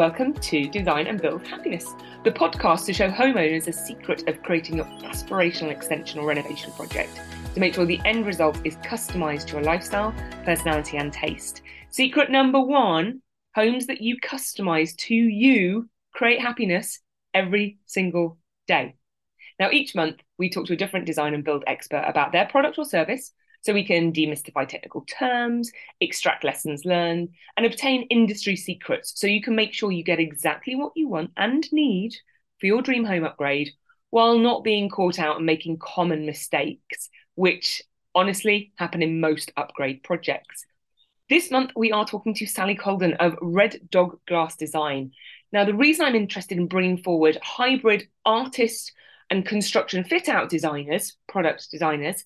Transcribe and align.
welcome 0.00 0.32
to 0.32 0.66
Design 0.66 1.06
and 1.08 1.20
Build 1.20 1.46
Happiness, 1.46 1.92
the 2.24 2.30
podcast 2.30 2.86
to 2.86 2.92
show 2.94 3.10
homeowners 3.10 3.66
the 3.66 3.72
secret 3.74 4.26
of 4.28 4.42
creating 4.42 4.78
your 4.78 4.86
aspirational 5.02 5.70
extension 5.70 6.18
or 6.18 6.26
renovation 6.26 6.72
project 6.72 7.20
to 7.52 7.60
make 7.60 7.74
sure 7.74 7.84
the 7.84 8.00
end 8.06 8.24
result 8.24 8.58
is 8.64 8.76
customized 8.76 9.48
to 9.48 9.56
your 9.56 9.62
lifestyle, 9.62 10.14
personality, 10.42 10.96
and 10.96 11.12
taste. 11.12 11.60
Secret 11.90 12.30
number 12.30 12.58
one 12.58 13.20
homes 13.54 13.86
that 13.88 14.00
you 14.00 14.16
customize 14.20 14.96
to 14.96 15.14
you 15.14 15.86
create 16.14 16.40
happiness 16.40 17.00
every 17.34 17.76
single 17.84 18.38
day. 18.66 18.94
Now, 19.58 19.68
each 19.70 19.94
month 19.94 20.16
we 20.38 20.48
talk 20.48 20.64
to 20.68 20.72
a 20.72 20.76
different 20.76 21.04
design 21.04 21.34
and 21.34 21.44
build 21.44 21.62
expert 21.66 22.04
about 22.06 22.32
their 22.32 22.46
product 22.46 22.78
or 22.78 22.86
service 22.86 23.34
so 23.62 23.72
we 23.72 23.84
can 23.84 24.12
demystify 24.12 24.66
technical 24.66 25.02
terms, 25.02 25.70
extract 26.00 26.44
lessons 26.44 26.84
learned, 26.84 27.28
and 27.56 27.66
obtain 27.66 28.02
industry 28.04 28.56
secrets 28.56 29.12
so 29.14 29.26
you 29.26 29.42
can 29.42 29.54
make 29.54 29.72
sure 29.72 29.92
you 29.92 30.02
get 30.02 30.20
exactly 30.20 30.74
what 30.74 30.92
you 30.96 31.08
want 31.08 31.30
and 31.36 31.70
need 31.72 32.14
for 32.58 32.66
your 32.66 32.82
dream 32.82 33.04
home 33.04 33.24
upgrade 33.24 33.70
while 34.10 34.38
not 34.38 34.64
being 34.64 34.88
caught 34.88 35.18
out 35.18 35.36
and 35.36 35.46
making 35.46 35.78
common 35.78 36.26
mistakes, 36.26 37.08
which 37.34 37.82
honestly 38.14 38.72
happen 38.76 39.02
in 39.02 39.20
most 39.20 39.52
upgrade 39.56 40.02
projects. 40.02 40.66
This 41.28 41.50
month, 41.50 41.70
we 41.76 41.92
are 41.92 42.04
talking 42.04 42.34
to 42.34 42.46
Sally 42.46 42.74
Colden 42.74 43.14
of 43.14 43.36
Red 43.40 43.88
Dog 43.90 44.18
Glass 44.26 44.56
Design. 44.56 45.12
Now, 45.52 45.64
the 45.64 45.74
reason 45.74 46.04
I'm 46.04 46.16
interested 46.16 46.58
in 46.58 46.66
bringing 46.66 46.98
forward 46.98 47.38
hybrid 47.40 48.08
artists 48.24 48.90
and 49.30 49.46
construction 49.46 50.02
fit 50.02 50.28
out 50.28 50.50
designers, 50.50 51.16
product 51.28 51.70
designers, 51.70 52.24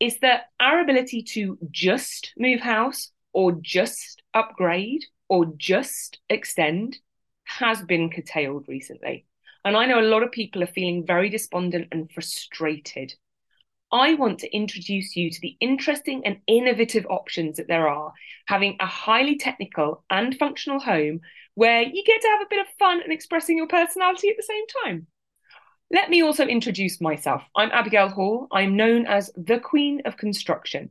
is 0.00 0.18
that 0.20 0.46
our 0.60 0.80
ability 0.80 1.22
to 1.22 1.58
just 1.70 2.32
move 2.36 2.60
house 2.60 3.10
or 3.32 3.52
just 3.60 4.22
upgrade 4.34 5.04
or 5.28 5.46
just 5.56 6.18
extend 6.28 6.98
has 7.44 7.82
been 7.82 8.10
curtailed 8.10 8.66
recently. 8.68 9.26
And 9.64 9.76
I 9.76 9.86
know 9.86 10.00
a 10.00 10.02
lot 10.02 10.22
of 10.22 10.30
people 10.30 10.62
are 10.62 10.68
feeling 10.68 11.06
very 11.06 11.28
despondent 11.28 11.88
and 11.90 12.10
frustrated. 12.12 13.14
I 13.92 14.14
want 14.14 14.40
to 14.40 14.54
introduce 14.54 15.16
you 15.16 15.30
to 15.30 15.40
the 15.40 15.56
interesting 15.60 16.22
and 16.26 16.38
innovative 16.46 17.06
options 17.08 17.56
that 17.56 17.68
there 17.68 17.88
are, 17.88 18.12
having 18.46 18.76
a 18.80 18.86
highly 18.86 19.36
technical 19.36 20.04
and 20.10 20.36
functional 20.36 20.80
home 20.80 21.20
where 21.54 21.82
you 21.82 22.04
get 22.04 22.20
to 22.20 22.28
have 22.28 22.42
a 22.42 22.50
bit 22.50 22.60
of 22.60 22.66
fun 22.78 23.00
and 23.02 23.12
expressing 23.12 23.56
your 23.56 23.68
personality 23.68 24.28
at 24.28 24.36
the 24.36 24.42
same 24.42 24.64
time. 24.84 25.06
Let 25.90 26.10
me 26.10 26.20
also 26.20 26.44
introduce 26.44 27.00
myself. 27.00 27.44
I'm 27.54 27.70
Abigail 27.70 28.08
Hall. 28.08 28.48
I'm 28.50 28.76
known 28.76 29.06
as 29.06 29.30
the 29.36 29.60
Queen 29.60 30.02
of 30.04 30.16
Construction. 30.16 30.90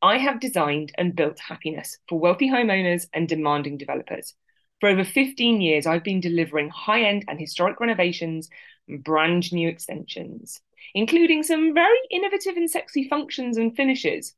I 0.00 0.18
have 0.18 0.38
designed 0.38 0.92
and 0.96 1.16
built 1.16 1.40
happiness 1.40 1.98
for 2.08 2.20
wealthy 2.20 2.48
homeowners 2.48 3.08
and 3.12 3.28
demanding 3.28 3.76
developers. 3.76 4.34
For 4.78 4.88
over 4.88 5.02
15 5.02 5.60
years, 5.60 5.84
I've 5.84 6.04
been 6.04 6.20
delivering 6.20 6.68
high 6.68 7.02
end 7.02 7.24
and 7.26 7.40
historic 7.40 7.80
renovations 7.80 8.48
and 8.86 9.02
brand 9.02 9.52
new 9.52 9.68
extensions, 9.68 10.60
including 10.94 11.42
some 11.42 11.74
very 11.74 11.98
innovative 12.08 12.56
and 12.56 12.70
sexy 12.70 13.08
functions 13.08 13.56
and 13.56 13.74
finishes. 13.74 14.32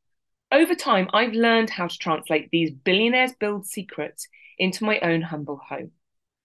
Over 0.50 0.74
time, 0.74 1.10
I've 1.12 1.34
learned 1.34 1.68
how 1.68 1.86
to 1.86 1.98
translate 1.98 2.48
these 2.50 2.70
billionaires' 2.70 3.34
build 3.34 3.66
secrets 3.66 4.26
into 4.56 4.84
my 4.84 5.00
own 5.00 5.20
humble 5.20 5.58
home. 5.58 5.90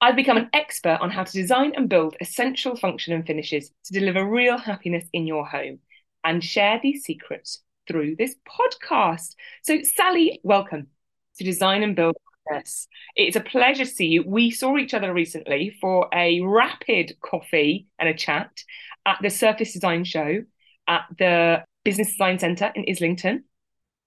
I've 0.04 0.18
become 0.18 0.36
an 0.36 0.50
expert 0.52 0.98
on 1.00 1.12
how 1.12 1.23
to 1.23 1.32
design 1.32 1.72
and 1.78 1.88
build 1.88 2.18
essential 2.20 2.76
function 2.76 3.14
and 3.14 3.26
finishes 3.26 3.72
to 3.86 3.94
deliver 3.94 4.30
real 4.30 4.58
happiness 4.58 5.06
in 5.14 5.26
your 5.26 5.45
home 5.45 5.80
and 6.26 6.44
share 6.44 6.78
these 6.84 7.06
secrets 7.06 7.62
through 7.88 8.18
this 8.18 8.36
podcast. 8.45 9.36
So, 9.62 9.82
Sally, 9.82 10.42
welcome 10.44 10.88
to 11.38 11.44
Design 11.45 11.84
and 11.84 11.95
Build. 11.95 12.18
Yes, 12.52 12.89
it's 13.16 13.38
a 13.38 13.39
pleasure 13.39 13.86
to 13.86 13.89
see 13.89 14.08
you. 14.08 14.23
We 14.27 14.52
saw 14.52 14.76
each 14.76 14.94
other 14.94 15.14
recently 15.14 15.73
for 15.80 16.10
a 16.14 16.42
rapid 16.42 17.16
coffee 17.22 17.88
and 17.98 18.10
a 18.10 18.14
chat 18.14 18.52
at 19.06 19.20
the 19.22 19.30
Surface 19.30 19.72
Design 19.72 20.04
Show 20.04 20.44
at 20.86 21.06
the 21.17 21.64
Business 21.86 22.11
Design 22.11 22.39
Centre 22.39 22.73
in 22.76 22.83
Islington. 22.89 23.45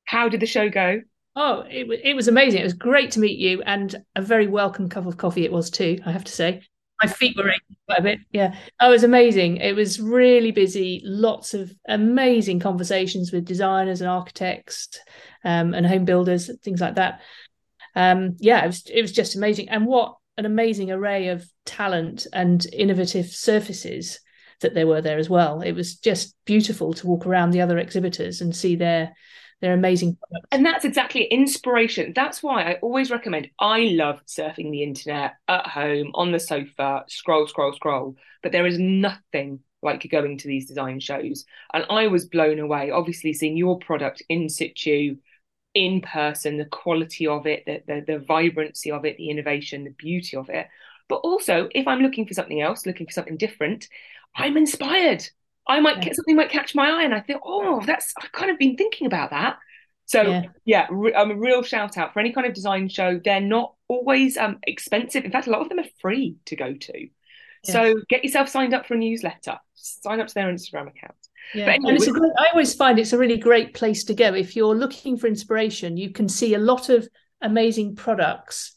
How 0.05 0.29
did 0.29 0.41
the 0.41 0.47
show 0.47 0.69
go? 0.69 1.01
Oh, 1.39 1.65
it, 1.69 1.87
it 2.03 2.17
was 2.17 2.29
amazing. 2.29 2.61
It 2.61 2.65
was 2.65 2.73
great 2.73 3.11
to 3.13 3.21
meet 3.21 3.39
you 3.39 3.61
and 3.63 3.95
a 4.17 4.23
very 4.23 4.47
welcome 4.47 4.89
cup 4.89 5.05
of 5.05 5.19
coffee 5.19 5.45
it 5.45 5.53
was 5.53 5.69
too, 5.69 5.99
I 6.07 6.11
have 6.11 6.25
to 6.25 6.33
say. 6.33 6.63
My 7.03 7.09
feet 7.11 7.37
were 7.37 7.51
aching 7.51 7.77
quite 7.87 7.99
a 7.99 8.03
bit. 8.03 8.21
Yeah. 8.33 8.57
Oh, 8.81 8.89
it 8.89 8.93
was 8.93 9.05
amazing. 9.05 9.59
It 9.59 9.77
was 9.77 10.01
really 10.01 10.51
busy. 10.51 11.03
Lots 11.05 11.53
of 11.53 11.71
amazing 11.87 12.61
conversations 12.61 13.33
with 13.33 13.45
designers 13.45 14.01
and 14.01 14.09
architects 14.09 14.99
um, 15.45 15.75
and 15.75 15.87
home 15.87 16.07
builders, 16.07 16.51
things 16.65 16.81
like 16.81 16.95
that. 16.95 17.21
Um, 17.95 18.37
yeah, 18.39 18.65
it 18.65 18.67
was 18.67 18.83
it 18.87 19.03
was 19.03 19.13
just 19.13 19.37
amazing. 19.37 19.69
And 19.69 19.87
what 19.87 20.17
an 20.39 20.47
amazing 20.47 20.91
array 20.91 21.29
of 21.29 21.47
talent 21.67 22.27
and 22.33 22.65
innovative 22.73 23.27
surfaces 23.27 24.21
that 24.63 24.73
there 24.73 24.87
were 24.87 25.03
there 25.03 25.19
as 25.19 25.29
well. 25.29 25.61
It 25.61 25.73
was 25.73 25.97
just 25.97 26.35
beautiful 26.47 26.95
to 26.95 27.07
walk 27.07 27.27
around 27.27 27.51
the 27.51 27.61
other 27.61 27.77
exhibitors 27.77 28.41
and 28.41 28.57
see 28.57 28.77
their 28.77 29.15
they're 29.61 29.75
amazing 29.75 30.17
products. 30.17 30.49
And 30.53 30.65
that's 30.67 30.85
exactly 30.85 31.25
inspiration. 31.25 32.13
That's 32.15 32.43
why 32.43 32.63
I 32.63 32.75
always 32.83 33.11
recommend. 33.11 33.51
I 33.59 33.81
love 33.85 34.21
surfing 34.27 34.71
the 34.71 34.83
internet 34.83 35.35
at 35.49 35.67
home 35.67 36.11
on 36.15 36.33
the 36.33 36.41
sofa, 36.41 37.05
scroll, 37.09 37.47
scroll, 37.47 37.73
scroll. 37.73 38.17
But 38.43 38.53
there 38.53 38.67
is 38.67 38.79
nothing 38.79 39.61
like 39.83 40.07
going 40.11 40.39
to 40.39 40.49
these 40.49 40.67
design 40.67 41.01
shows. 41.01 41.45
And 41.73 41.87
I 41.89 42.09
was 42.09 42.27
blown 42.27 42.59
away, 42.59 42.91
obviously, 42.91 43.33
seeing 43.33 43.57
your 43.57 43.79
product 43.79 44.23
in 44.29 44.49
situ, 44.49 45.17
in 45.75 46.01
person, 46.01 46.59
the 46.59 46.65
quality 46.67 47.27
of 47.27 47.47
it, 47.47 47.65
the, 47.67 47.83
the, 47.87 48.05
the 48.07 48.19
vibrancy 48.19 48.91
of 48.91 49.05
it, 49.05 49.17
the 49.17 49.31
innovation, 49.31 49.85
the 49.85 49.91
beauty 49.91 50.37
of 50.37 50.51
it. 50.51 50.67
But 51.09 51.17
also, 51.17 51.69
if 51.73 51.87
I'm 51.87 52.01
looking 52.01 52.27
for 52.27 52.35
something 52.35 52.61
else, 52.61 52.85
looking 52.85 53.07
for 53.07 53.13
something 53.13 53.37
different, 53.37 53.89
I'm 54.35 54.57
inspired. 54.57 55.27
I 55.69 55.81
might 55.81 56.01
get 56.01 56.15
something 56.15 56.37
might 56.37 56.51
catch 56.51 56.75
my 56.75 56.89
eye, 56.89 57.03
and 57.03 57.15
I 57.15 57.21
think, 57.21 57.41
oh, 57.45 57.83
that's 57.85 58.13
I've 58.21 58.33
kind 58.33 58.51
of 58.51 58.59
been 58.59 58.77
thinking 58.77 59.07
about 59.07 59.31
that. 59.31 59.59
So 60.07 60.23
yeah, 60.23 60.43
yeah 60.65 60.87
re- 60.91 61.15
um, 61.15 61.33
a 61.33 61.37
real 61.37 61.63
shout 61.63 61.97
out 61.97 62.13
for 62.13 62.21
any 62.21 62.33
kind 62.33 62.47
of 62.47 62.55
design 62.55 62.89
show. 62.89 63.21
They're 63.23 63.41
not 63.41 63.75
always 63.89 64.37
um, 64.37 64.59
expensive. 64.67 65.25
In 65.25 65.33
fact, 65.33 65.49
a 65.49 65.51
lot 65.51 65.63
of 65.63 65.69
them 65.69 65.81
are 65.81 65.89
free 66.01 66.37
to 66.47 66.57
go 66.57 66.75
to. 66.75 67.09
So 67.65 67.97
get 68.09 68.23
yourself 68.23 68.49
signed 68.49 68.75
up 68.75 68.87
for 68.87 68.95
a 68.95 68.97
newsletter. 68.97 69.59
Sign 69.75 70.21
up 70.21 70.29
to 70.29 70.35
their 70.35 70.53
Instagram 70.53 70.89
account. 70.89 71.17
Yeah, 71.55 71.67
anyway, 71.67 71.97
and 71.97 72.15
great, 72.15 72.33
I 72.39 72.47
always 72.53 72.75
find 72.75 72.99
it's 72.99 73.13
a 73.13 73.19
really 73.19 73.39
great 73.39 73.75
place 73.75 74.05
to 74.05 74.15
go 74.15 74.35
if 74.35 74.57
you're 74.57 74.75
looking 74.75 75.17
for 75.17 75.27
inspiration. 75.27 75.97
You 75.97 76.11
can 76.11 76.29
see 76.29 76.55
a 76.55 76.59
lot 76.59 76.89
of 76.89 77.09
amazing 77.41 77.97
products 77.97 78.75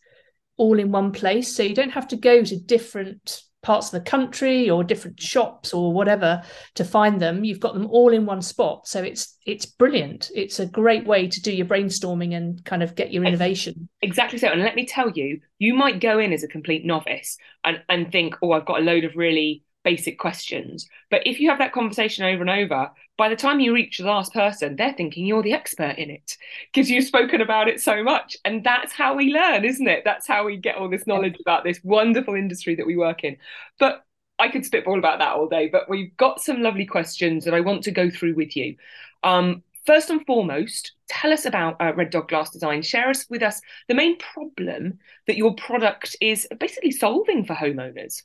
all 0.58 0.78
in 0.80 0.92
one 0.92 1.12
place, 1.12 1.56
so 1.56 1.64
you 1.64 1.74
don't 1.74 1.92
have 1.92 2.08
to 2.10 2.16
go 2.16 2.44
to 2.44 2.58
different 2.58 3.44
parts 3.62 3.88
of 3.88 3.92
the 3.92 4.10
country 4.10 4.70
or 4.70 4.84
different 4.84 5.20
shops 5.20 5.74
or 5.74 5.92
whatever 5.92 6.42
to 6.76 6.86
find 6.86 7.22
them 7.22 7.44
you've 7.44 7.60
got 7.60 7.74
them 7.74 7.88
all 7.88 8.14
in 8.14 8.26
one 8.26 8.42
spot. 8.42 8.88
So 8.88 9.04
it's 9.04 9.38
it's 9.46 9.66
brilliant. 9.66 10.32
It's 10.34 10.60
a 10.60 10.66
great 10.66 11.06
way 11.06 11.28
to 11.28 11.42
do 11.42 11.52
your 11.52 11.66
brainstorming 11.66 12.36
and 12.36 12.64
kind 12.64 12.84
of 12.84 12.96
get 12.96 13.12
your 13.12 13.26
innovation. 13.26 13.90
exactly 14.02 14.40
so. 14.40 14.48
And 14.48 14.62
let 14.62 14.76
me 14.76 14.86
tell 14.86 15.10
you 15.10 15.40
you 15.58 15.74
might 15.74 16.00
go 16.00 16.20
in 16.20 16.32
as 16.34 16.44
a 16.44 16.48
complete 16.48 16.86
novice 16.86 17.38
and 17.64 17.82
and 17.90 18.12
think 18.12 18.36
oh 18.42 18.52
i've 18.52 18.66
got 18.66 18.80
a 18.80 18.84
load 18.84 19.04
of 19.04 19.16
really 19.16 19.64
basic 19.84 20.20
questions. 20.20 20.88
But 21.10 21.26
if 21.26 21.40
you 21.40 21.50
have 21.50 21.60
that 21.60 21.74
conversation 21.74 22.26
over 22.26 22.42
and 22.42 22.50
over, 22.50 22.92
by 23.18 23.30
the 23.30 23.36
time 23.36 23.60
you 23.60 23.74
reach 23.74 23.98
the 23.98 24.06
last 24.06 24.34
person, 24.34 24.76
they're 24.76 24.94
thinking 24.94 25.26
you're 25.26 25.44
the 25.44 25.54
expert 25.54 25.98
in 25.98 26.10
it 26.10 26.38
because 26.72 26.90
you've 26.90 27.06
spoken 27.06 27.42
about 27.42 27.68
it 27.68 27.82
so 27.82 28.04
much. 28.04 28.38
And 28.46 28.64
that's 28.64 28.94
how 28.94 29.16
we 29.16 29.34
learn, 29.34 29.66
isn't 29.66 29.88
it? 29.88 30.04
That's 30.06 30.28
how 30.28 30.46
we 30.46 30.58
get 30.58 30.76
all 30.76 30.90
this 30.90 31.08
knowledge 31.08 31.38
about 31.42 31.64
this 31.64 31.80
wonderful 31.84 32.36
industry 32.36 32.76
that 32.76 32.88
we 32.88 32.98
work 32.98 33.24
in. 33.24 33.38
But 33.78 34.06
I 34.40 34.48
could 34.48 34.66
spitball 34.66 34.98
about 34.98 35.20
that 35.20 35.34
all 35.36 35.50
day, 35.50 35.68
but 35.68 35.90
we've 35.90 36.16
got 36.16 36.42
some 36.42 36.62
lovely 36.62 36.86
questions 36.86 37.44
that 37.44 37.54
I 37.54 37.60
want 37.60 37.84
to 37.84 37.92
go 37.92 38.10
through 38.10 38.36
with 38.36 38.56
you. 38.56 38.78
Um, 39.24 39.64
first 39.86 40.10
and 40.10 40.26
foremost, 40.26 40.94
tell 41.10 41.34
us 41.34 41.46
about 41.46 41.76
uh, 41.82 41.94
Red 41.94 42.10
Dog 42.10 42.30
Glass 42.30 42.52
Design. 42.52 42.82
Share 42.82 43.10
us 43.10 43.26
with 43.30 43.44
us 43.44 43.60
the 43.90 43.96
main 43.96 44.18
problem 44.18 45.00
that 45.28 45.36
your 45.36 45.56
product 45.56 46.16
is 46.22 46.48
basically 46.58 46.92
solving 46.92 47.44
for 47.44 47.54
homeowners. 47.54 48.24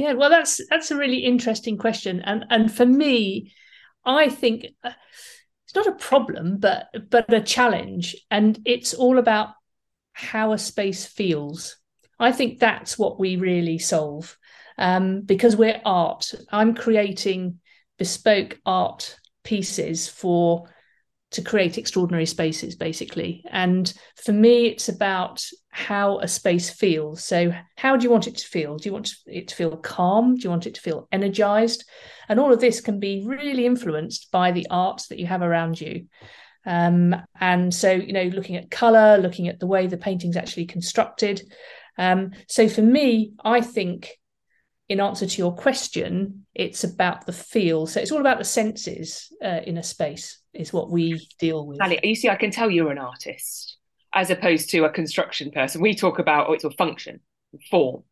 Yeah, 0.00 0.14
well, 0.14 0.30
that's 0.30 0.66
that's 0.70 0.90
a 0.90 0.96
really 0.96 1.18
interesting 1.18 1.76
question, 1.76 2.22
and 2.22 2.46
and 2.48 2.72
for 2.72 2.86
me, 2.86 3.52
I 4.02 4.30
think 4.30 4.68
uh, 4.82 4.92
it's 5.66 5.74
not 5.74 5.86
a 5.88 5.92
problem, 5.92 6.56
but 6.56 6.88
but 7.10 7.30
a 7.30 7.42
challenge, 7.42 8.16
and 8.30 8.58
it's 8.64 8.94
all 8.94 9.18
about 9.18 9.50
how 10.14 10.52
a 10.52 10.58
space 10.58 11.04
feels. 11.04 11.76
I 12.18 12.32
think 12.32 12.58
that's 12.60 12.98
what 12.98 13.20
we 13.20 13.36
really 13.36 13.78
solve, 13.78 14.38
um, 14.78 15.20
because 15.20 15.54
we're 15.54 15.82
art. 15.84 16.32
I'm 16.50 16.74
creating 16.74 17.58
bespoke 17.98 18.58
art 18.64 19.18
pieces 19.44 20.08
for 20.08 20.66
to 21.30 21.42
create 21.42 21.78
extraordinary 21.78 22.26
spaces 22.26 22.74
basically. 22.74 23.44
And 23.50 23.92
for 24.16 24.32
me 24.32 24.66
it's 24.66 24.88
about 24.88 25.44
how 25.70 26.18
a 26.18 26.28
space 26.28 26.70
feels. 26.70 27.24
So 27.24 27.54
how 27.76 27.96
do 27.96 28.04
you 28.04 28.10
want 28.10 28.26
it 28.26 28.36
to 28.38 28.46
feel? 28.46 28.76
Do 28.76 28.88
you 28.88 28.92
want 28.92 29.12
it 29.26 29.48
to 29.48 29.54
feel 29.54 29.76
calm? 29.76 30.36
Do 30.36 30.42
you 30.42 30.50
want 30.50 30.66
it 30.66 30.74
to 30.74 30.80
feel 30.80 31.08
energized? 31.12 31.84
And 32.28 32.40
all 32.40 32.52
of 32.52 32.60
this 32.60 32.80
can 32.80 32.98
be 32.98 33.24
really 33.24 33.66
influenced 33.66 34.30
by 34.30 34.52
the 34.52 34.66
art 34.70 35.02
that 35.08 35.18
you 35.18 35.26
have 35.26 35.42
around 35.42 35.80
you. 35.80 36.06
Um, 36.66 37.16
and 37.40 37.72
so 37.72 37.90
you 37.90 38.12
know 38.12 38.24
looking 38.24 38.56
at 38.56 38.70
color 38.70 39.16
looking 39.16 39.48
at 39.48 39.58
the 39.60 39.66
way 39.66 39.86
the 39.86 39.96
painting's 39.96 40.36
actually 40.36 40.66
constructed. 40.66 41.42
Um, 41.96 42.32
so 42.48 42.68
for 42.68 42.82
me, 42.82 43.32
I 43.44 43.60
think 43.60 44.10
in 44.90 45.00
answer 45.00 45.24
to 45.24 45.38
your 45.38 45.54
question, 45.54 46.44
it's 46.52 46.82
about 46.82 47.24
the 47.24 47.32
feel. 47.32 47.86
So 47.86 48.00
it's 48.00 48.10
all 48.10 48.20
about 48.20 48.38
the 48.38 48.44
senses 48.44 49.32
uh, 49.42 49.60
in 49.64 49.78
a 49.78 49.84
space 49.84 50.40
is 50.52 50.72
what 50.72 50.90
we 50.90 51.28
deal 51.38 51.64
with. 51.64 51.78
Sally, 51.78 52.00
you 52.02 52.16
see, 52.16 52.28
I 52.28 52.34
can 52.34 52.50
tell 52.50 52.68
you're 52.68 52.90
an 52.90 52.98
artist 52.98 53.76
as 54.12 54.30
opposed 54.30 54.68
to 54.70 54.84
a 54.84 54.90
construction 54.90 55.52
person. 55.52 55.80
We 55.80 55.94
talk 55.94 56.18
about 56.18 56.48
oh, 56.48 56.54
it's 56.54 56.64
a 56.64 56.70
function, 56.72 57.20
form, 57.70 58.02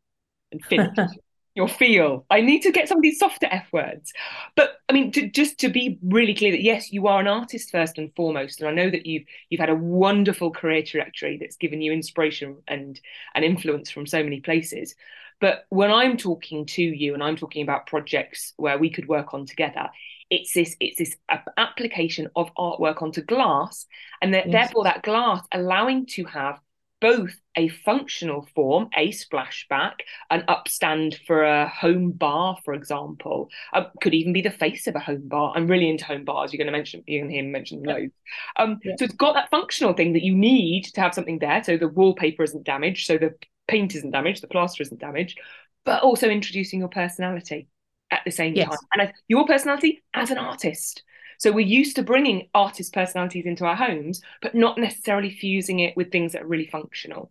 and 0.53 0.65
finish. 0.65 0.97
your 1.57 1.67
feel. 1.67 2.25
I 2.31 2.41
need 2.41 2.63
to 2.63 2.71
get 2.71 2.89
some 2.89 2.99
of 2.99 3.03
these 3.03 3.19
softer 3.19 3.49
F 3.51 3.67
words. 3.73 4.13
But 4.55 4.77
I 4.89 4.93
mean, 4.93 5.11
to, 5.13 5.29
just 5.29 5.59
to 5.59 5.69
be 5.69 5.99
really 6.05 6.33
clear 6.33 6.53
that 6.53 6.63
yes, 6.63 6.93
you 6.93 7.09
are 7.09 7.19
an 7.19 7.27
artist 7.27 7.73
first 7.73 7.99
and 7.99 8.15
foremost, 8.15 8.61
and 8.61 8.69
I 8.69 8.73
know 8.73 8.89
that 8.89 9.05
you've 9.05 9.25
you've 9.51 9.61
had 9.61 9.69
a 9.69 9.75
wonderful 9.75 10.53
career 10.53 10.85
trajectory 10.85 11.39
that's 11.39 11.57
given 11.57 11.83
you 11.83 11.93
inspiration 11.93 12.59
and 12.69 13.01
and 13.35 13.45
influence 13.45 13.91
from 13.91 14.07
so 14.07 14.23
many 14.23 14.41
places. 14.41 14.95
But 15.41 15.65
when 15.69 15.91
I'm 15.91 16.17
talking 16.17 16.67
to 16.67 16.83
you 16.83 17.15
and 17.15 17.23
I'm 17.23 17.37
talking 17.37 17.63
about 17.63 17.87
projects 17.87 18.55
where 18.57 18.79
we 18.79 18.91
could 18.91 19.09
work 19.09 19.35
on 19.35 19.47
together, 19.47 19.89
it's 20.31 20.53
this 20.53 20.77
it's 20.81 20.99
this 20.99 21.17
application 21.57 22.29
of 22.37 22.55
artwork 22.55 23.03
onto 23.03 23.23
glass, 23.23 23.87
and 24.21 24.35
that, 24.35 24.47
yes. 24.47 24.53
therefore 24.53 24.85
that 24.85 25.03
glass 25.03 25.47
allowing 25.53 26.07
to 26.07 26.25
have 26.25 26.61
both 27.01 27.35
a 27.57 27.69
functional 27.69 28.49
form, 28.55 28.89
a 28.97 29.11
splashback, 29.11 29.93
an 30.31 30.43
upstand 30.49 31.17
for 31.27 31.45
a 31.45 31.69
home 31.69 32.11
bar, 32.11 32.59
for 32.65 32.75
example, 32.75 33.49
uh, 33.73 33.85
could 34.03 34.15
even 34.15 34.33
be 34.33 34.43
the 34.43 34.51
face 34.51 34.87
of 34.87 34.97
a 34.97 35.01
home 35.01 35.29
bar. 35.29 35.53
I'm 35.55 35.69
really 35.69 35.89
into 35.89 36.05
home 36.05 36.25
bars. 36.25 36.53
You're 36.53 36.59
going 36.59 36.73
to 36.73 36.77
mention, 36.77 37.05
you're 37.07 37.21
going 37.21 37.31
to 37.31 37.35
hear 37.37 37.45
me 37.45 37.51
mention 37.51 37.83
loads. 37.85 38.13
Um, 38.57 38.81
yeah. 38.85 38.95
So 38.99 39.05
it's 39.05 39.15
got 39.15 39.35
that 39.35 39.51
functional 39.51 39.93
thing 39.93 40.13
that 40.15 40.25
you 40.25 40.35
need 40.35 40.85
to 40.87 41.01
have 41.01 41.15
something 41.15 41.39
there. 41.39 41.63
So 41.63 41.77
the 41.77 41.89
wallpaper 41.89 42.43
isn't 42.43 42.65
damaged, 42.65 43.07
so 43.07 43.17
the 43.17 43.35
paint 43.69 43.95
isn't 43.95 44.11
damaged, 44.11 44.43
the 44.43 44.49
plaster 44.49 44.83
isn't 44.83 45.01
damaged, 45.01 45.39
but 45.85 46.03
also 46.03 46.29
introducing 46.29 46.81
your 46.81 46.89
personality 46.89 47.69
at 48.11 48.23
the 48.25 48.31
same 48.31 48.55
yes. 48.55 48.69
time. 48.69 48.79
And 48.95 49.13
your 49.29 49.47
personality 49.47 50.03
as 50.15 50.31
an 50.31 50.39
artist. 50.39 51.03
So 51.39 51.53
we're 51.53 51.61
used 51.61 51.97
to 51.97 52.03
bringing 52.03 52.49
artist 52.53 52.93
personalities 52.93 53.47
into 53.47 53.65
our 53.65 53.77
homes, 53.77 54.21
but 54.43 54.55
not 54.55 54.79
necessarily 54.79 55.31
fusing 55.31 55.79
it 55.79 55.97
with 55.97 56.11
things 56.11 56.33
that 56.33 56.43
are 56.43 56.49
really 56.49 56.67
functional. 56.67 57.31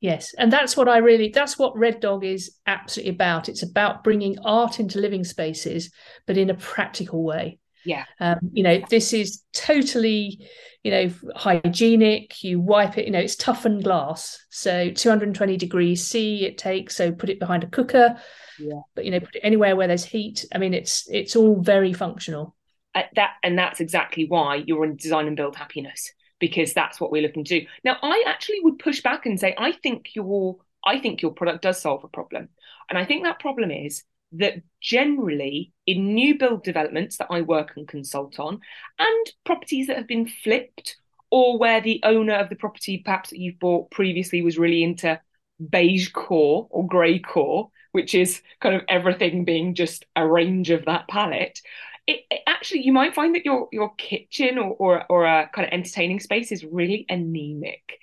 Yes, 0.00 0.34
and 0.36 0.52
that's 0.52 0.76
what 0.76 0.88
I 0.88 0.98
really 0.98 1.30
that's 1.30 1.58
what 1.58 1.76
Red 1.76 2.00
Dog 2.00 2.24
is 2.24 2.56
absolutely 2.66 3.12
about. 3.12 3.48
It's 3.48 3.62
about 3.62 4.04
bringing 4.04 4.38
art 4.40 4.78
into 4.78 5.00
living 5.00 5.24
spaces 5.24 5.90
but 6.26 6.36
in 6.36 6.50
a 6.50 6.54
practical 6.54 7.22
way. 7.22 7.58
Yeah. 7.86 8.04
Um, 8.20 8.38
you 8.52 8.62
know, 8.62 8.82
this 8.90 9.12
is 9.12 9.42
totally, 9.52 10.46
you 10.82 10.90
know, 10.90 11.10
hygienic. 11.34 12.42
You 12.42 12.60
wipe 12.60 12.98
it, 12.98 13.06
you 13.06 13.12
know, 13.12 13.20
it's 13.20 13.36
toughened 13.36 13.84
glass. 13.84 14.44
So 14.50 14.90
220 14.90 15.56
degrees 15.56 16.06
C 16.06 16.44
it 16.44 16.58
takes. 16.58 16.96
So 16.96 17.12
put 17.12 17.30
it 17.30 17.38
behind 17.38 17.64
a 17.64 17.68
cooker. 17.68 18.20
Yeah. 18.58 18.80
But 18.94 19.04
you 19.04 19.12
know, 19.12 19.20
put 19.20 19.36
it 19.36 19.40
anywhere 19.42 19.76
where 19.76 19.86
there's 19.86 20.04
heat. 20.04 20.44
I 20.54 20.58
mean, 20.58 20.74
it's 20.74 21.08
it's 21.10 21.36
all 21.36 21.62
very 21.62 21.92
functional 21.92 22.56
uh, 22.96 23.02
that 23.14 23.34
and 23.42 23.58
that's 23.58 23.80
exactly 23.80 24.24
why 24.26 24.64
you're 24.66 24.84
in 24.84 24.96
design 24.96 25.26
and 25.26 25.36
build 25.36 25.54
happiness 25.54 26.12
because 26.40 26.72
that's 26.72 26.98
what 26.98 27.12
we're 27.12 27.22
looking 27.22 27.44
to 27.44 27.60
do 27.60 27.66
now 27.84 27.96
i 28.02 28.24
actually 28.26 28.58
would 28.60 28.78
push 28.78 29.02
back 29.02 29.26
and 29.26 29.38
say 29.38 29.54
i 29.58 29.70
think 29.70 30.14
your 30.14 30.56
i 30.84 30.98
think 30.98 31.20
your 31.20 31.30
product 31.30 31.62
does 31.62 31.80
solve 31.80 32.02
a 32.04 32.08
problem 32.08 32.48
and 32.88 32.98
i 32.98 33.04
think 33.04 33.22
that 33.22 33.38
problem 33.38 33.70
is 33.70 34.02
that 34.38 34.62
generally 34.80 35.72
in 35.86 36.14
new 36.14 36.38
build 36.38 36.62
developments 36.62 37.18
that 37.18 37.28
i 37.30 37.40
work 37.40 37.72
and 37.76 37.88
consult 37.88 38.38
on 38.38 38.60
and 38.98 39.32
properties 39.44 39.86
that 39.86 39.96
have 39.96 40.08
been 40.08 40.26
flipped 40.26 40.96
or 41.30 41.58
where 41.58 41.80
the 41.80 42.00
owner 42.04 42.34
of 42.34 42.48
the 42.48 42.56
property 42.56 43.02
perhaps 43.04 43.30
that 43.30 43.38
you've 43.38 43.58
bought 43.58 43.90
previously 43.90 44.42
was 44.42 44.58
really 44.58 44.82
into 44.82 45.20
beige 45.70 46.10
core 46.12 46.66
or 46.70 46.86
grey 46.86 47.18
core 47.18 47.70
which 47.92 48.14
is 48.14 48.42
kind 48.60 48.74
of 48.74 48.82
everything 48.88 49.44
being 49.44 49.74
just 49.74 50.04
a 50.16 50.26
range 50.26 50.70
of 50.70 50.84
that 50.84 51.08
palette 51.08 51.60
it, 52.06 52.20
it, 52.30 52.40
actually 52.46 52.82
you 52.82 52.92
might 52.92 53.14
find 53.14 53.34
that 53.34 53.44
your 53.44 53.68
your 53.72 53.94
kitchen 53.96 54.58
or, 54.58 54.76
or 54.78 55.04
or 55.08 55.24
a 55.24 55.50
kind 55.52 55.66
of 55.66 55.72
entertaining 55.72 56.20
space 56.20 56.52
is 56.52 56.64
really 56.64 57.06
anemic 57.08 57.98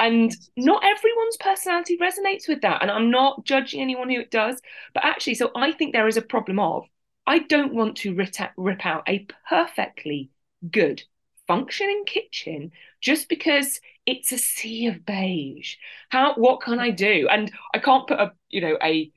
and 0.00 0.34
not 0.56 0.82
everyone's 0.84 1.36
personality 1.36 1.96
resonates 1.98 2.48
with 2.48 2.60
that 2.62 2.82
and 2.82 2.90
i'm 2.90 3.10
not 3.10 3.44
judging 3.44 3.80
anyone 3.80 4.10
who 4.10 4.18
it 4.18 4.30
does 4.30 4.60
but 4.94 5.04
actually 5.04 5.34
so 5.34 5.50
i 5.54 5.70
think 5.70 5.92
there 5.92 6.08
is 6.08 6.16
a 6.16 6.22
problem 6.22 6.58
of 6.58 6.84
i 7.26 7.38
don't 7.38 7.74
want 7.74 7.96
to 7.96 8.14
rip 8.14 8.86
out, 8.86 9.08
a 9.08 9.26
perfectly 9.48 10.30
good 10.70 11.02
functioning 11.46 12.04
kitchen 12.06 12.72
just 13.00 13.28
because 13.28 13.80
it's 14.06 14.32
a 14.32 14.38
sea 14.38 14.86
of 14.86 15.04
beige 15.04 15.76
how 16.08 16.34
what 16.34 16.60
can 16.60 16.80
i 16.80 16.90
do 16.90 17.28
and 17.30 17.52
i 17.74 17.78
can't 17.78 18.08
put 18.08 18.18
a 18.18 18.32
you 18.48 18.60
know 18.60 18.76
a 18.82 19.10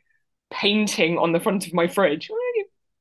painting 0.51 1.17
on 1.17 1.31
the 1.31 1.39
front 1.39 1.65
of 1.65 1.73
my 1.73 1.87
fridge 1.87 2.29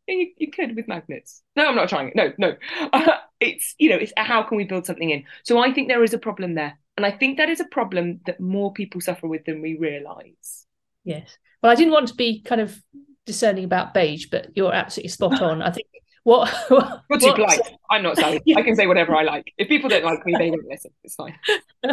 you, 0.08 0.30
you 0.36 0.50
could 0.50 0.76
with 0.76 0.88
magnets. 0.88 1.42
No, 1.56 1.66
I'm 1.68 1.76
not 1.76 1.88
trying 1.88 2.08
it. 2.08 2.16
No, 2.16 2.32
no. 2.38 2.56
Uh, 2.92 3.16
it's 3.40 3.74
you 3.78 3.90
know, 3.90 3.96
it's 3.96 4.12
how 4.16 4.42
can 4.42 4.56
we 4.56 4.64
build 4.64 4.86
something 4.86 5.10
in? 5.10 5.24
So 5.42 5.58
I 5.58 5.72
think 5.72 5.88
there 5.88 6.02
is 6.02 6.14
a 6.14 6.18
problem 6.18 6.54
there, 6.54 6.78
and 6.96 7.06
I 7.06 7.10
think 7.10 7.38
that 7.38 7.48
is 7.48 7.60
a 7.60 7.66
problem 7.66 8.20
that 8.26 8.40
more 8.40 8.72
people 8.72 9.00
suffer 9.00 9.26
with 9.26 9.44
than 9.44 9.62
we 9.62 9.76
realise. 9.78 10.66
Yes. 11.04 11.36
Well, 11.62 11.72
I 11.72 11.74
didn't 11.74 11.92
want 11.92 12.08
to 12.08 12.14
be 12.14 12.42
kind 12.42 12.60
of 12.60 12.80
discerning 13.24 13.64
about 13.64 13.94
beige, 13.94 14.26
but 14.30 14.48
you're 14.54 14.74
absolutely 14.74 15.08
spot 15.08 15.40
on. 15.40 15.62
I 15.62 15.70
think 15.70 15.86
what 16.24 16.52
what, 16.68 17.02
polite. 17.08 17.60
I'm 17.90 18.02
not 18.02 18.16
Sally. 18.16 18.40
I 18.56 18.62
can 18.62 18.76
say 18.76 18.86
whatever 18.86 19.14
I 19.14 19.22
like. 19.22 19.52
If 19.58 19.68
people 19.68 19.88
don't 19.88 20.04
like 20.04 20.24
me, 20.24 20.34
they 20.38 20.50
don't 20.50 20.68
listen. 20.68 20.92
It's 21.02 21.14
fine. 21.14 21.36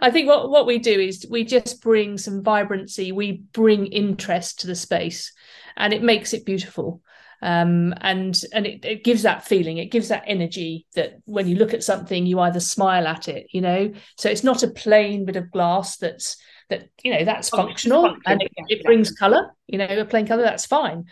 I 0.00 0.10
think 0.10 0.28
what 0.28 0.50
what 0.50 0.66
we 0.66 0.78
do 0.78 0.98
is 0.98 1.26
we 1.28 1.44
just 1.44 1.82
bring 1.82 2.16
some 2.18 2.42
vibrancy. 2.42 3.12
We 3.12 3.42
bring 3.52 3.86
interest 3.86 4.60
to 4.60 4.66
the 4.66 4.74
space, 4.74 5.32
and 5.76 5.92
it 5.92 6.02
makes 6.02 6.32
it 6.32 6.46
beautiful 6.46 7.02
um, 7.44 7.92
and 8.00 8.40
and 8.54 8.66
it, 8.66 8.84
it, 8.86 9.04
gives 9.04 9.22
that 9.22 9.46
feeling 9.46 9.76
it 9.76 9.90
gives 9.90 10.08
that 10.08 10.24
energy 10.26 10.86
that 10.94 11.18
when 11.26 11.46
you 11.46 11.56
look 11.56 11.74
at 11.74 11.84
something 11.84 12.24
you 12.24 12.40
either 12.40 12.58
smile 12.58 13.06
at 13.06 13.28
it 13.28 13.46
you 13.52 13.60
know? 13.60 13.92
So 14.16 14.30
it's 14.30 14.42
not 14.42 14.62
a 14.62 14.70
plain 14.70 15.26
bit 15.26 15.36
of 15.36 15.50
glass 15.50 15.98
that's 15.98 16.38
that 16.70 16.88
you 17.02 17.12
know 17.12 17.22
that's 17.22 17.50
oh, 17.52 17.58
functional 17.58 18.16
and 18.24 18.42
it, 18.42 18.50
it 18.68 18.82
brings 18.82 19.12
color 19.12 19.54
you 19.66 19.76
know 19.76 19.86
a 19.86 20.06
plain 20.06 20.26
color 20.26 20.42
that's 20.42 20.64
fine. 20.64 21.04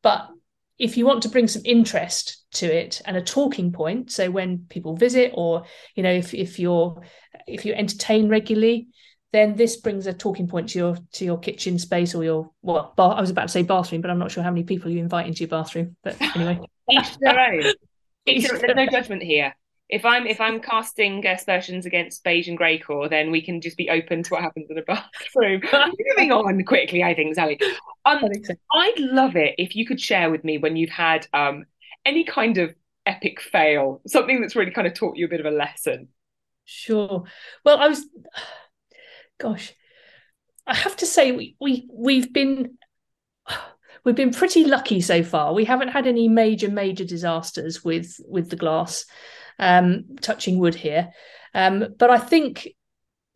But 0.00 0.28
if 0.78 0.96
you 0.96 1.04
want 1.04 1.22
to 1.24 1.28
bring 1.28 1.48
some 1.48 1.62
interest 1.64 2.44
to 2.52 2.66
it 2.66 3.02
and 3.04 3.16
a 3.16 3.22
talking 3.22 3.72
point 3.72 4.12
so 4.12 4.30
when 4.30 4.66
people 4.68 4.96
visit 4.96 5.32
or 5.34 5.64
you 5.96 6.04
know 6.04 6.12
if, 6.12 6.32
if 6.34 6.60
you're 6.60 7.02
if 7.48 7.64
you 7.64 7.74
entertain 7.74 8.28
regularly 8.28 8.86
then 9.32 9.54
this 9.54 9.76
brings 9.76 10.06
a 10.06 10.12
talking 10.12 10.48
point 10.48 10.70
to 10.70 10.78
your 10.78 10.98
to 11.12 11.24
your 11.24 11.38
kitchen 11.38 11.78
space 11.78 12.14
or 12.14 12.24
your 12.24 12.50
well 12.62 12.92
bar, 12.96 13.16
I 13.16 13.20
was 13.20 13.30
about 13.30 13.42
to 13.42 13.48
say 13.48 13.62
bathroom 13.62 14.00
but 14.00 14.10
I'm 14.10 14.18
not 14.18 14.30
sure 14.30 14.42
how 14.42 14.50
many 14.50 14.64
people 14.64 14.90
you 14.90 14.98
invite 14.98 15.26
into 15.26 15.40
your 15.40 15.48
bathroom 15.48 15.96
but 16.02 16.20
anyway. 16.36 16.60
Each 16.90 17.16
their 17.18 17.38
own. 17.38 17.62
There's 18.26 18.62
no 18.74 18.86
judgment 18.86 19.22
here. 19.22 19.54
If 19.88 20.04
I'm 20.04 20.26
if 20.26 20.40
I'm 20.40 20.60
casting 20.60 21.24
aspersions 21.26 21.86
against 21.86 22.22
beige 22.24 22.48
and 22.48 22.56
grey 22.56 22.78
core 22.78 23.08
then 23.08 23.30
we 23.30 23.42
can 23.42 23.60
just 23.60 23.76
be 23.76 23.88
open 23.90 24.22
to 24.22 24.30
what 24.30 24.42
happens 24.42 24.68
in 24.70 24.78
a 24.78 24.82
bathroom. 24.82 25.62
Moving 26.16 26.32
on 26.32 26.64
quickly 26.64 27.02
I 27.02 27.14
think 27.14 27.34
Sally. 27.34 27.60
Um, 28.04 28.20
so. 28.42 28.54
I'd 28.72 28.98
love 28.98 29.36
it 29.36 29.54
if 29.58 29.76
you 29.76 29.86
could 29.86 30.00
share 30.00 30.30
with 30.30 30.44
me 30.44 30.58
when 30.58 30.76
you've 30.76 30.90
had 30.90 31.26
um 31.32 31.64
any 32.04 32.24
kind 32.24 32.58
of 32.58 32.74
epic 33.06 33.40
fail 33.40 34.00
something 34.06 34.40
that's 34.40 34.56
really 34.56 34.70
kind 34.70 34.86
of 34.86 34.94
taught 34.94 35.16
you 35.16 35.26
a 35.26 35.28
bit 35.28 35.40
of 35.40 35.46
a 35.46 35.50
lesson. 35.50 36.08
Sure. 36.64 37.24
Well 37.64 37.78
I 37.78 37.88
was 37.88 38.06
gosh, 39.40 39.74
I 40.66 40.74
have 40.74 40.96
to 40.96 41.06
say 41.06 41.32
we 41.32 41.56
we 41.60 41.88
we've 41.92 42.32
been 42.32 42.78
we've 44.04 44.14
been 44.14 44.32
pretty 44.32 44.64
lucky 44.64 45.00
so 45.00 45.22
far. 45.22 45.52
We 45.54 45.64
haven't 45.64 45.88
had 45.88 46.06
any 46.06 46.28
major 46.28 46.70
major 46.70 47.04
disasters 47.04 47.84
with 47.84 48.16
with 48.26 48.50
the 48.50 48.56
glass. 48.56 49.04
Um, 49.58 50.16
touching 50.22 50.58
wood 50.58 50.74
here, 50.74 51.10
um, 51.52 51.88
but 51.98 52.08
I 52.08 52.16
think 52.16 52.68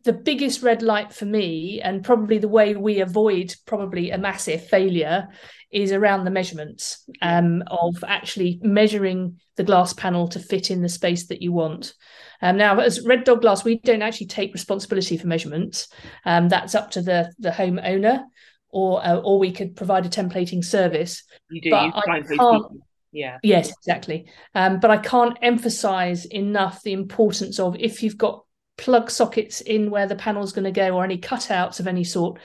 the 0.05 0.13
biggest 0.13 0.61
red 0.61 0.81
light 0.81 1.11
for 1.11 1.25
me, 1.25 1.81
and 1.81 2.03
probably 2.03 2.37
the 2.37 2.47
way 2.47 2.75
we 2.75 3.01
avoid 3.01 3.53
probably 3.65 4.11
a 4.11 4.17
massive 4.17 4.65
failure, 4.67 5.27
is 5.71 5.91
around 5.91 6.23
the 6.23 6.31
measurements 6.31 7.03
um, 7.21 7.63
of 7.67 8.03
actually 8.07 8.59
measuring 8.63 9.39
the 9.57 9.63
glass 9.63 9.93
panel 9.93 10.27
to 10.29 10.39
fit 10.39 10.71
in 10.71 10.81
the 10.81 10.87
space 10.87 11.27
that 11.27 11.41
you 11.41 11.51
want. 11.51 11.93
Um, 12.41 12.55
now, 12.55 12.79
as 12.79 13.05
Red 13.05 13.23
Dog 13.23 13.41
Glass, 13.41 13.65
we 13.65 13.79
don't 13.79 14.03
actually 14.03 14.27
take 14.27 14.53
responsibility 14.53 15.17
for 15.17 15.27
measurements. 15.27 15.89
Um, 16.23 16.49
that's 16.49 16.75
up 16.75 16.91
to 16.91 17.01
the 17.01 17.33
the 17.39 17.51
home 17.51 17.79
owner, 17.83 18.25
or 18.69 19.05
uh, 19.05 19.17
or 19.17 19.39
we 19.39 19.51
could 19.51 19.75
provide 19.75 20.05
a 20.05 20.09
templating 20.09 20.63
service. 20.63 21.23
You 21.49 21.61
do. 21.61 21.71
But 21.71 21.85
you 21.85 21.91
I 21.95 22.21
can't, 22.21 22.65
yeah. 23.11 23.37
Yes, 23.41 23.71
exactly. 23.71 24.27
Um, 24.53 24.79
but 24.79 24.91
I 24.91 24.97
can't 24.97 25.37
emphasize 25.41 26.25
enough 26.25 26.83
the 26.83 26.93
importance 26.93 27.59
of 27.59 27.75
if 27.79 28.03
you've 28.03 28.17
got 28.17 28.44
plug 28.77 29.09
sockets 29.09 29.61
in 29.61 29.89
where 29.89 30.07
the 30.07 30.15
panel 30.15 30.43
is 30.43 30.51
going 30.51 30.65
to 30.65 30.71
go 30.71 30.95
or 30.95 31.03
any 31.03 31.17
cutouts 31.17 31.79
of 31.79 31.87
any 31.87 32.03
sort 32.03 32.39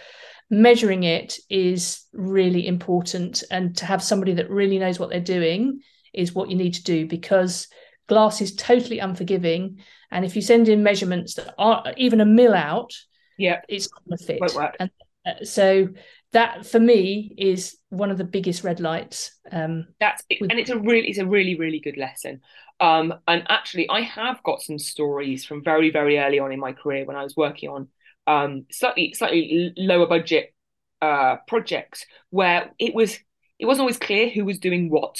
measuring 0.51 1.05
it 1.05 1.39
is 1.49 2.05
really 2.13 2.67
important. 2.67 3.45
And 3.51 3.77
to 3.77 3.87
have 3.87 4.03
somebody 4.03 4.35
that 4.35 4.51
really 4.51 4.79
knows 4.79 4.99
what 4.99 5.11
they're 5.11 5.21
doing 5.21 5.81
is 6.13 6.35
what 6.35 6.51
you 6.51 6.57
need 6.57 6.75
to 6.75 6.83
do 6.83 7.07
because 7.07 7.69
glass 8.09 8.41
is 8.41 8.57
totally 8.57 8.99
unforgiving. 8.99 9.79
And 10.11 10.25
if 10.25 10.35
you 10.35 10.43
send 10.43 10.69
in 10.69 10.83
measurements 10.83 11.35
that 11.35 11.55
are 11.57 11.95
even 11.97 12.21
a 12.21 12.27
mill 12.27 12.55
out 12.55 12.93
yeah. 13.39 13.61
it's 13.69 13.87
going 13.87 14.19
to 14.19 14.25
fit. 14.25 14.41
And 14.79 14.91
Uh, 15.27 15.45
so 15.45 15.89
that 16.33 16.67
for 16.67 16.79
me 16.79 17.35
is 17.37 17.77
one 17.89 18.11
of 18.11 18.19
the 18.19 18.25
biggest 18.25 18.63
red 18.65 18.81
lights. 18.81 19.33
Um, 19.51 19.89
That's 19.99 20.23
with- 20.41 20.51
and 20.51 20.61
it's 20.61 20.71
a 20.71 20.79
really 20.79 21.09
it's 21.09 21.19
a 21.19 21.27
really 21.27 21.57
really 21.57 21.81
good 21.81 21.97
lesson. 21.97 22.41
Um, 22.79 23.15
and 23.29 23.45
actually, 23.49 23.89
I 23.91 24.01
have 24.03 24.43
got 24.43 24.63
some 24.63 24.79
stories 24.79 25.45
from 25.45 25.63
very 25.63 25.91
very 25.91 26.19
early 26.19 26.39
on 26.39 26.53
in 26.53 26.61
my 26.61 26.73
career 26.73 27.05
when 27.05 27.17
I 27.17 27.23
was 27.25 27.37
working 27.37 27.69
on 27.69 27.89
um, 28.27 28.67
slightly 28.71 29.13
slightly 29.15 29.73
lower 29.77 30.07
budget 30.07 30.55
uh, 31.03 31.37
projects 31.49 32.07
where 32.31 32.71
it 32.79 32.95
was 32.95 33.19
it 33.59 33.67
wasn't 33.67 33.83
always 33.83 33.99
clear 33.99 34.29
who 34.31 34.45
was 34.45 34.59
doing 34.59 34.89
what, 34.89 35.17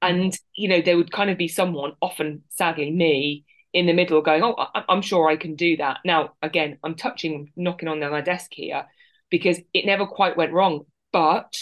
and 0.00 0.38
you 0.54 0.68
know 0.68 0.80
there 0.80 0.96
would 0.96 1.10
kind 1.10 1.30
of 1.30 1.38
be 1.38 1.48
someone, 1.48 1.92
often 2.00 2.42
sadly 2.50 2.90
me, 2.90 3.44
in 3.72 3.86
the 3.86 3.92
middle 3.92 4.20
going, 4.20 4.42
"Oh, 4.42 4.54
I- 4.56 4.84
I'm 4.88 5.02
sure 5.02 5.28
I 5.28 5.36
can 5.36 5.56
do 5.56 5.76
that." 5.78 5.98
Now, 6.04 6.34
again, 6.42 6.78
I'm 6.84 6.94
touching, 6.94 7.52
knocking 7.56 7.88
on 7.88 8.00
my 8.00 8.20
desk 8.20 8.50
here 8.52 8.84
because 9.32 9.58
it 9.72 9.86
never 9.86 10.06
quite 10.06 10.36
went 10.36 10.52
wrong. 10.52 10.84
But 11.10 11.58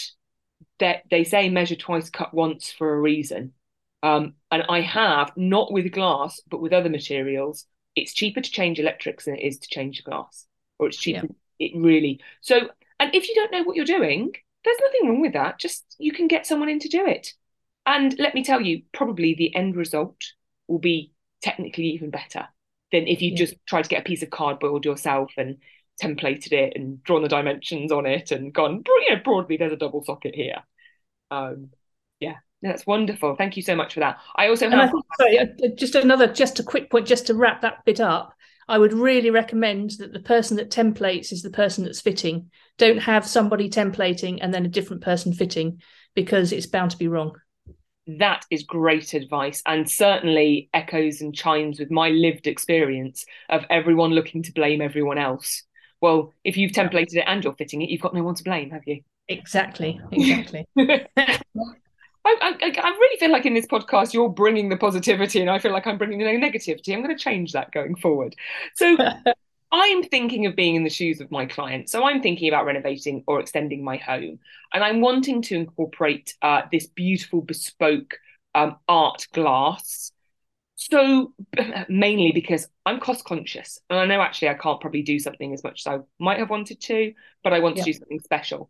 that 0.79 1.03
they 1.09 1.23
say 1.23 1.49
measure 1.49 1.75
twice, 1.75 2.09
cut 2.09 2.33
once 2.33 2.69
for 2.71 2.93
a 2.93 2.99
reason. 2.99 3.53
Um, 4.03 4.33
and 4.51 4.63
I 4.67 4.81
have 4.81 5.31
not 5.35 5.71
with 5.71 5.91
glass, 5.91 6.41
but 6.47 6.61
with 6.61 6.73
other 6.73 6.89
materials. 6.89 7.65
It's 7.95 8.13
cheaper 8.13 8.41
to 8.41 8.51
change 8.51 8.79
electrics 8.79 9.25
than 9.25 9.35
it 9.35 9.43
is 9.43 9.57
to 9.59 9.69
change 9.69 9.97
the 9.97 10.09
glass, 10.09 10.45
or 10.77 10.87
it's 10.87 10.97
cheaper. 10.97 11.27
Yeah. 11.57 11.67
It 11.67 11.71
really 11.75 12.19
so. 12.41 12.69
And 12.99 13.15
if 13.15 13.27
you 13.27 13.35
don't 13.35 13.51
know 13.51 13.63
what 13.63 13.75
you're 13.75 13.85
doing, 13.85 14.33
there's 14.63 14.77
nothing 14.81 15.09
wrong 15.09 15.21
with 15.21 15.33
that. 15.33 15.59
Just 15.59 15.95
you 15.97 16.11
can 16.11 16.27
get 16.27 16.45
someone 16.45 16.69
in 16.69 16.79
to 16.79 16.89
do 16.89 17.05
it. 17.05 17.33
And 17.85 18.15
let 18.19 18.35
me 18.35 18.43
tell 18.43 18.61
you, 18.61 18.83
probably 18.93 19.33
the 19.33 19.55
end 19.55 19.75
result 19.75 20.17
will 20.67 20.79
be 20.79 21.13
technically 21.41 21.85
even 21.91 22.09
better 22.09 22.47
than 22.91 23.07
if 23.07 23.21
you 23.21 23.31
yeah. 23.31 23.37
just 23.37 23.55
try 23.65 23.81
to 23.81 23.89
get 23.89 24.01
a 24.01 24.03
piece 24.03 24.23
of 24.23 24.29
cardboard 24.29 24.85
yourself 24.85 25.31
and 25.37 25.57
templated 26.01 26.51
it 26.51 26.73
and 26.75 27.03
drawn 27.03 27.21
the 27.21 27.29
dimensions 27.29 27.91
on 27.91 28.05
it 28.05 28.31
and 28.31 28.53
gone, 28.53 28.83
you 28.85 29.15
know, 29.15 29.21
broadly, 29.23 29.57
there's 29.57 29.73
a 29.73 29.77
double 29.77 30.03
socket 30.03 30.35
here. 30.35 30.57
Um, 31.29 31.69
yeah, 32.19 32.35
that's 32.61 32.85
wonderful. 32.85 33.35
Thank 33.35 33.57
you 33.57 33.63
so 33.63 33.75
much 33.75 33.93
for 33.93 34.01
that. 34.01 34.19
I 34.35 34.47
also 34.47 34.69
have. 34.69 34.79
I 34.79 34.87
think, 34.87 35.05
sorry, 35.19 35.39
uh, 35.39 35.45
just 35.75 35.95
another, 35.95 36.27
just 36.27 36.59
a 36.59 36.63
quick 36.63 36.91
point, 36.91 37.07
just 37.07 37.27
to 37.27 37.35
wrap 37.35 37.61
that 37.61 37.85
bit 37.85 37.99
up. 37.99 38.33
I 38.67 38.77
would 38.77 38.93
really 38.93 39.31
recommend 39.31 39.91
that 39.99 40.13
the 40.13 40.19
person 40.19 40.57
that 40.57 40.69
templates 40.69 41.31
is 41.31 41.41
the 41.41 41.49
person 41.49 41.83
that's 41.83 41.99
fitting. 41.99 42.51
Don't 42.77 42.99
have 42.99 43.27
somebody 43.27 43.69
templating 43.69 44.39
and 44.41 44.53
then 44.53 44.65
a 44.65 44.69
different 44.69 45.01
person 45.01 45.33
fitting 45.33 45.81
because 46.15 46.51
it's 46.51 46.67
bound 46.67 46.91
to 46.91 46.97
be 46.97 47.07
wrong. 47.07 47.33
That 48.07 48.45
is 48.49 48.63
great 48.63 49.13
advice 49.13 49.61
and 49.65 49.89
certainly 49.89 50.69
echoes 50.73 51.21
and 51.21 51.35
chimes 51.35 51.79
with 51.79 51.91
my 51.91 52.09
lived 52.09 52.47
experience 52.47 53.25
of 53.49 53.65
everyone 53.69 54.11
looking 54.11 54.43
to 54.43 54.53
blame 54.53 54.81
everyone 54.81 55.17
else 55.17 55.63
well, 56.01 56.33
if 56.43 56.57
you've 56.57 56.71
templated 56.71 57.15
it 57.15 57.23
and 57.27 57.43
you're 57.43 57.53
fitting 57.53 57.81
it, 57.81 57.89
you've 57.89 58.01
got 58.01 58.13
no 58.13 58.23
one 58.23 58.35
to 58.35 58.43
blame, 58.43 58.71
have 58.71 58.85
you? 58.85 59.01
Exactly, 59.27 60.01
exactly. 60.11 60.67
I, 62.23 62.35
I, 62.39 62.55
I, 62.61 62.89
really 62.89 63.19
feel 63.19 63.31
like 63.31 63.47
in 63.47 63.55
this 63.55 63.65
podcast 63.65 64.13
you're 64.13 64.29
bringing 64.29 64.69
the 64.69 64.77
positivity, 64.77 65.41
and 65.41 65.49
I 65.49 65.59
feel 65.59 65.71
like 65.71 65.87
I'm 65.87 65.97
bringing 65.97 66.19
the 66.19 66.25
negativity. 66.25 66.93
I'm 66.93 67.01
going 67.01 67.15
to 67.15 67.23
change 67.23 67.53
that 67.53 67.71
going 67.71 67.95
forward. 67.95 68.35
So 68.75 68.95
I'm 69.71 70.03
thinking 70.03 70.45
of 70.45 70.55
being 70.55 70.75
in 70.75 70.83
the 70.83 70.89
shoes 70.89 71.21
of 71.21 71.31
my 71.31 71.45
client. 71.45 71.89
So 71.89 72.03
I'm 72.03 72.21
thinking 72.21 72.47
about 72.47 72.65
renovating 72.65 73.23
or 73.25 73.39
extending 73.39 73.83
my 73.83 73.97
home, 73.97 74.39
and 74.73 74.83
I'm 74.83 75.01
wanting 75.01 75.41
to 75.43 75.55
incorporate 75.55 76.35
uh, 76.41 76.63
this 76.71 76.87
beautiful 76.87 77.41
bespoke 77.41 78.17
um, 78.53 78.75
art 78.87 79.27
glass 79.33 80.10
so 80.81 81.33
mainly 81.89 82.31
because 82.31 82.67
I'm 82.85 82.99
cost 82.99 83.23
conscious, 83.23 83.79
and 83.89 83.99
I 83.99 84.05
know 84.05 84.21
actually 84.21 84.49
I 84.49 84.55
can't 84.55 84.81
probably 84.81 85.03
do 85.03 85.19
something 85.19 85.53
as 85.53 85.63
much 85.63 85.83
as 85.85 85.93
I 85.93 85.99
might 86.19 86.39
have 86.39 86.49
wanted 86.49 86.81
to, 86.81 87.13
but 87.43 87.53
I 87.53 87.59
want 87.59 87.77
yeah. 87.77 87.83
to 87.83 87.91
do 87.91 87.97
something 87.99 88.19
special. 88.19 88.69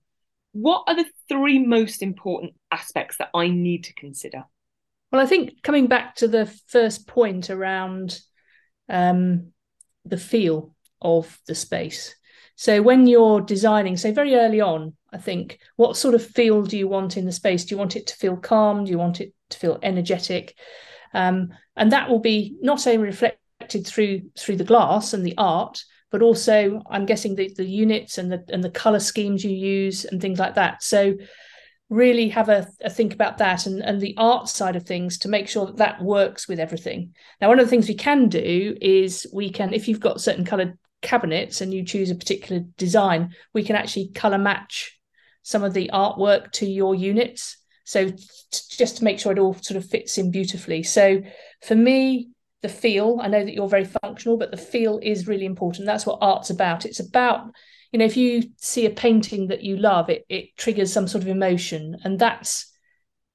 What 0.51 0.83
are 0.87 0.95
the 0.95 1.09
three 1.29 1.59
most 1.59 2.01
important 2.01 2.53
aspects 2.69 3.17
that 3.17 3.29
I 3.33 3.47
need 3.47 3.85
to 3.85 3.93
consider? 3.93 4.43
Well, 5.11 5.21
I 5.21 5.25
think 5.25 5.63
coming 5.63 5.87
back 5.87 6.15
to 6.15 6.27
the 6.27 6.45
first 6.67 7.07
point 7.07 7.49
around 7.49 8.19
um, 8.89 9.53
the 10.03 10.17
feel 10.17 10.75
of 11.01 11.39
the 11.47 11.55
space. 11.55 12.15
So 12.55 12.81
when 12.81 13.07
you're 13.07 13.41
designing, 13.41 13.95
say 13.95 14.11
very 14.11 14.35
early 14.35 14.59
on, 14.59 14.95
I 15.13 15.17
think 15.17 15.59
what 15.77 15.95
sort 15.95 16.15
of 16.15 16.25
feel 16.25 16.63
do 16.63 16.77
you 16.77 16.87
want 16.87 17.15
in 17.15 17.25
the 17.25 17.31
space? 17.31 17.63
Do 17.63 17.73
you 17.73 17.79
want 17.79 17.95
it 17.95 18.07
to 18.07 18.15
feel 18.15 18.35
calm? 18.35 18.83
Do 18.83 18.91
you 18.91 18.97
want 18.97 19.21
it 19.21 19.33
to 19.51 19.57
feel 19.57 19.79
energetic? 19.81 20.55
Um, 21.13 21.53
and 21.81 21.91
that 21.91 22.09
will 22.09 22.19
be 22.19 22.55
not 22.61 22.85
only 22.85 23.07
reflected 23.07 23.85
through 23.87 24.21
through 24.37 24.55
the 24.55 24.63
glass 24.63 25.13
and 25.13 25.25
the 25.25 25.33
art, 25.37 25.83
but 26.11 26.21
also 26.21 26.83
I'm 26.89 27.07
guessing 27.07 27.35
the, 27.35 27.51
the 27.57 27.65
units 27.65 28.19
and 28.19 28.31
the 28.31 28.43
and 28.49 28.63
the 28.63 28.69
color 28.69 28.99
schemes 28.99 29.43
you 29.43 29.51
use 29.51 30.05
and 30.05 30.21
things 30.21 30.37
like 30.37 30.55
that. 30.55 30.83
So 30.83 31.15
really 31.89 32.29
have 32.29 32.49
a, 32.49 32.67
a, 32.81 32.89
think 32.89 33.13
about 33.13 33.39
that 33.39 33.65
and, 33.65 33.81
and 33.81 33.99
the 33.99 34.13
art 34.15 34.47
side 34.47 34.75
of 34.75 34.85
things 34.85 35.17
to 35.17 35.27
make 35.27 35.49
sure 35.49 35.65
that 35.65 35.77
that 35.77 36.01
works 36.01 36.47
with 36.47 36.59
everything. 36.59 37.13
Now, 37.41 37.49
one 37.49 37.59
of 37.59 37.65
the 37.65 37.69
things 37.69 37.89
we 37.89 37.95
can 37.95 38.29
do 38.29 38.77
is 38.79 39.27
we 39.33 39.49
can, 39.49 39.73
if 39.73 39.89
you've 39.89 39.99
got 39.99 40.21
certain 40.21 40.45
colored 40.45 40.77
cabinets 41.01 41.59
and 41.59 41.73
you 41.73 41.83
choose 41.83 42.09
a 42.09 42.15
particular 42.15 42.63
design, 42.77 43.35
we 43.53 43.63
can 43.63 43.75
actually 43.75 44.07
color 44.09 44.37
match 44.37 44.97
some 45.41 45.63
of 45.63 45.73
the 45.73 45.89
artwork 45.93 46.51
to 46.53 46.65
your 46.65 46.95
units. 46.95 47.57
So 47.83 48.09
t- 48.09 48.17
just 48.51 48.97
to 48.97 49.03
make 49.03 49.19
sure 49.19 49.31
it 49.31 49.39
all 49.39 49.53
sort 49.55 49.77
of 49.77 49.89
fits 49.89 50.17
in 50.17 50.31
beautifully. 50.31 50.83
So 50.83 51.21
for 51.61 51.75
me, 51.75 52.29
the 52.61 52.69
feel, 52.69 53.19
I 53.21 53.27
know 53.27 53.43
that 53.43 53.53
you're 53.53 53.67
very 53.67 53.85
functional, 53.85 54.37
but 54.37 54.51
the 54.51 54.57
feel 54.57 54.99
is 55.01 55.27
really 55.27 55.45
important. 55.45 55.87
That's 55.87 56.05
what 56.05 56.19
art's 56.21 56.49
about. 56.49 56.85
It's 56.85 56.99
about, 56.99 57.51
you 57.91 57.99
know, 57.99 58.05
if 58.05 58.17
you 58.17 58.43
see 58.57 58.85
a 58.85 58.91
painting 58.91 59.47
that 59.47 59.63
you 59.63 59.77
love, 59.77 60.09
it 60.09 60.25
it 60.29 60.55
triggers 60.57 60.93
some 60.93 61.07
sort 61.07 61.23
of 61.23 61.29
emotion. 61.29 61.97
And 62.03 62.19
that's 62.19 62.71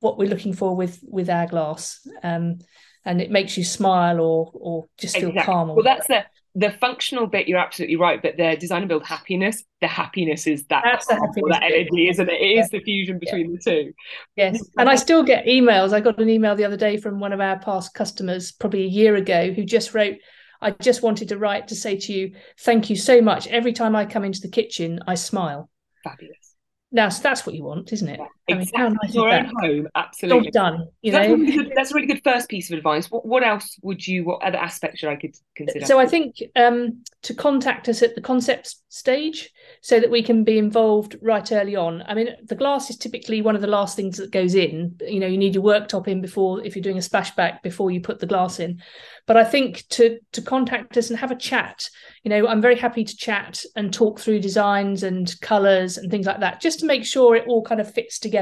what 0.00 0.18
we're 0.18 0.28
looking 0.28 0.52
for 0.52 0.76
with 0.76 1.00
with 1.02 1.28
our 1.28 1.46
glass. 1.46 2.06
Um, 2.22 2.58
and 3.04 3.20
it 3.20 3.30
makes 3.30 3.56
you 3.56 3.64
smile 3.64 4.20
or 4.20 4.50
or 4.54 4.86
just 4.98 5.16
feel 5.16 5.30
exactly. 5.30 5.52
calm. 5.52 5.68
well, 5.68 5.82
that's 5.82 6.06
the 6.06 6.24
the 6.58 6.70
functional 6.70 7.26
bit, 7.26 7.48
you're 7.48 7.58
absolutely 7.58 7.96
right, 7.96 8.20
but 8.22 8.38
the 8.38 8.56
design 8.58 8.80
and 8.80 8.88
build 8.88 9.04
happiness, 9.04 9.62
the 9.82 9.86
happiness 9.86 10.46
is 10.46 10.64
that, 10.68 10.82
That's 10.84 11.06
the 11.06 11.14
happiness 11.14 11.50
that 11.50 11.62
energy, 11.62 12.08
isn't 12.08 12.28
it? 12.30 12.32
It 12.32 12.58
is 12.58 12.70
the 12.70 12.80
fusion 12.80 13.18
between 13.18 13.50
yeah. 13.50 13.56
the 13.56 13.70
two. 13.70 13.92
Yes. 14.36 14.68
And 14.78 14.88
I 14.88 14.94
still 14.94 15.22
get 15.22 15.44
emails. 15.44 15.92
I 15.92 16.00
got 16.00 16.18
an 16.18 16.30
email 16.30 16.56
the 16.56 16.64
other 16.64 16.78
day 16.78 16.96
from 16.96 17.20
one 17.20 17.34
of 17.34 17.40
our 17.40 17.58
past 17.58 17.92
customers, 17.92 18.52
probably 18.52 18.84
a 18.84 18.88
year 18.88 19.16
ago, 19.16 19.52
who 19.52 19.64
just 19.64 19.92
wrote, 19.92 20.16
I 20.62 20.70
just 20.70 21.02
wanted 21.02 21.28
to 21.28 21.36
write 21.36 21.68
to 21.68 21.76
say 21.76 21.98
to 21.98 22.12
you, 22.14 22.34
thank 22.60 22.88
you 22.88 22.96
so 22.96 23.20
much. 23.20 23.46
Every 23.48 23.75
time 23.75 23.94
I 23.94 24.06
come 24.06 24.25
into 24.25 24.40
the 24.40 24.48
kitchen, 24.48 25.00
I 25.06 25.14
smile. 25.14 25.68
Fabulous. 26.04 26.54
Now, 26.90 27.10
so 27.10 27.22
that's 27.22 27.44
what 27.44 27.54
you 27.54 27.64
want, 27.64 27.92
isn't 27.92 28.08
it? 28.08 28.20
Exactly. 28.48 28.80
I 28.80 28.88
mean, 28.88 28.98
nice 29.02 29.14
Your 29.14 29.30
own 29.30 29.52
home, 29.60 29.88
absolutely. 29.94 30.50
done. 30.50 30.86
You 31.02 31.12
that's, 31.12 31.28
know? 31.28 31.34
really 31.34 31.56
good, 31.56 31.72
that's 31.74 31.90
a 31.90 31.94
really 31.94 32.06
good 32.06 32.22
first 32.22 32.48
piece 32.48 32.70
of 32.70 32.78
advice. 32.78 33.10
What, 33.10 33.26
what 33.26 33.42
else 33.42 33.78
would 33.82 34.06
you, 34.06 34.24
what 34.24 34.42
other 34.42 34.58
aspects 34.58 35.00
should 35.00 35.08
I 35.08 35.16
could 35.16 35.34
consider? 35.56 35.84
So 35.84 35.98
I 35.98 36.06
think 36.06 36.36
um, 36.54 37.02
to 37.22 37.34
contact 37.34 37.88
us 37.88 38.02
at 38.02 38.14
the 38.14 38.20
concept 38.20 38.76
stage 38.88 39.50
so 39.80 39.98
that 39.98 40.10
we 40.10 40.22
can 40.22 40.44
be 40.44 40.58
involved 40.58 41.16
right 41.22 41.50
early 41.50 41.74
on. 41.74 42.04
I 42.06 42.14
mean, 42.14 42.28
the 42.44 42.54
glass 42.54 42.88
is 42.88 42.96
typically 42.96 43.42
one 43.42 43.56
of 43.56 43.62
the 43.62 43.66
last 43.66 43.96
things 43.96 44.16
that 44.18 44.30
goes 44.30 44.54
in. 44.54 44.96
You 45.00 45.18
know, 45.18 45.26
you 45.26 45.38
need 45.38 45.54
your 45.54 45.64
worktop 45.64 46.06
in 46.06 46.20
before, 46.20 46.64
if 46.64 46.76
you're 46.76 46.82
doing 46.82 46.98
a 46.98 47.00
splashback, 47.00 47.62
before 47.62 47.90
you 47.90 48.00
put 48.00 48.20
the 48.20 48.26
glass 48.26 48.60
in. 48.60 48.80
But 49.26 49.36
I 49.36 49.42
think 49.42 49.84
to 49.90 50.20
to 50.32 50.40
contact 50.40 50.96
us 50.96 51.10
and 51.10 51.18
have 51.18 51.32
a 51.32 51.36
chat, 51.36 51.90
you 52.22 52.28
know, 52.28 52.46
I'm 52.46 52.62
very 52.62 52.76
happy 52.76 53.02
to 53.02 53.16
chat 53.16 53.64
and 53.74 53.92
talk 53.92 54.20
through 54.20 54.38
designs 54.38 55.02
and 55.02 55.34
colours 55.40 55.98
and 55.98 56.12
things 56.12 56.26
like 56.26 56.40
that, 56.40 56.60
just 56.60 56.78
to 56.80 56.86
make 56.86 57.04
sure 57.04 57.34
it 57.34 57.48
all 57.48 57.62
kind 57.62 57.80
of 57.80 57.92
fits 57.92 58.20
together. 58.20 58.35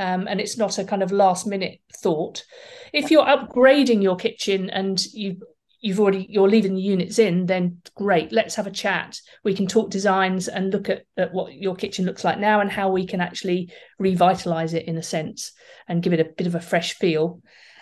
Um, 0.00 0.28
and 0.28 0.40
it's 0.40 0.56
not 0.56 0.78
a 0.78 0.84
kind 0.84 1.02
of 1.02 1.10
last 1.10 1.46
minute 1.46 1.80
thought. 2.02 2.44
If 2.92 3.10
you're 3.10 3.24
upgrading 3.24 4.02
your 4.02 4.16
kitchen 4.16 4.70
and 4.70 5.04
you 5.06 5.40
you've 5.80 6.00
already 6.00 6.26
you're 6.28 6.48
leaving 6.48 6.74
the 6.74 6.82
units 6.82 7.18
in, 7.18 7.46
then 7.46 7.80
great. 7.94 8.32
Let's 8.32 8.56
have 8.56 8.66
a 8.66 8.72
chat. 8.72 9.20
We 9.44 9.54
can 9.54 9.66
talk 9.66 9.90
designs 9.90 10.48
and 10.48 10.72
look 10.72 10.88
at, 10.88 11.02
at 11.16 11.32
what 11.32 11.52
your 11.52 11.76
kitchen 11.76 12.04
looks 12.04 12.24
like 12.24 12.38
now 12.38 12.60
and 12.60 12.70
how 12.70 12.90
we 12.90 13.06
can 13.06 13.20
actually 13.20 13.72
revitalize 13.98 14.74
it 14.74 14.86
in 14.86 14.96
a 14.96 15.02
sense 15.02 15.52
and 15.86 16.02
give 16.02 16.12
it 16.12 16.20
a 16.20 16.24
bit 16.36 16.46
of 16.46 16.54
a 16.54 16.60
fresh 16.60 16.94
feel. 16.94 17.40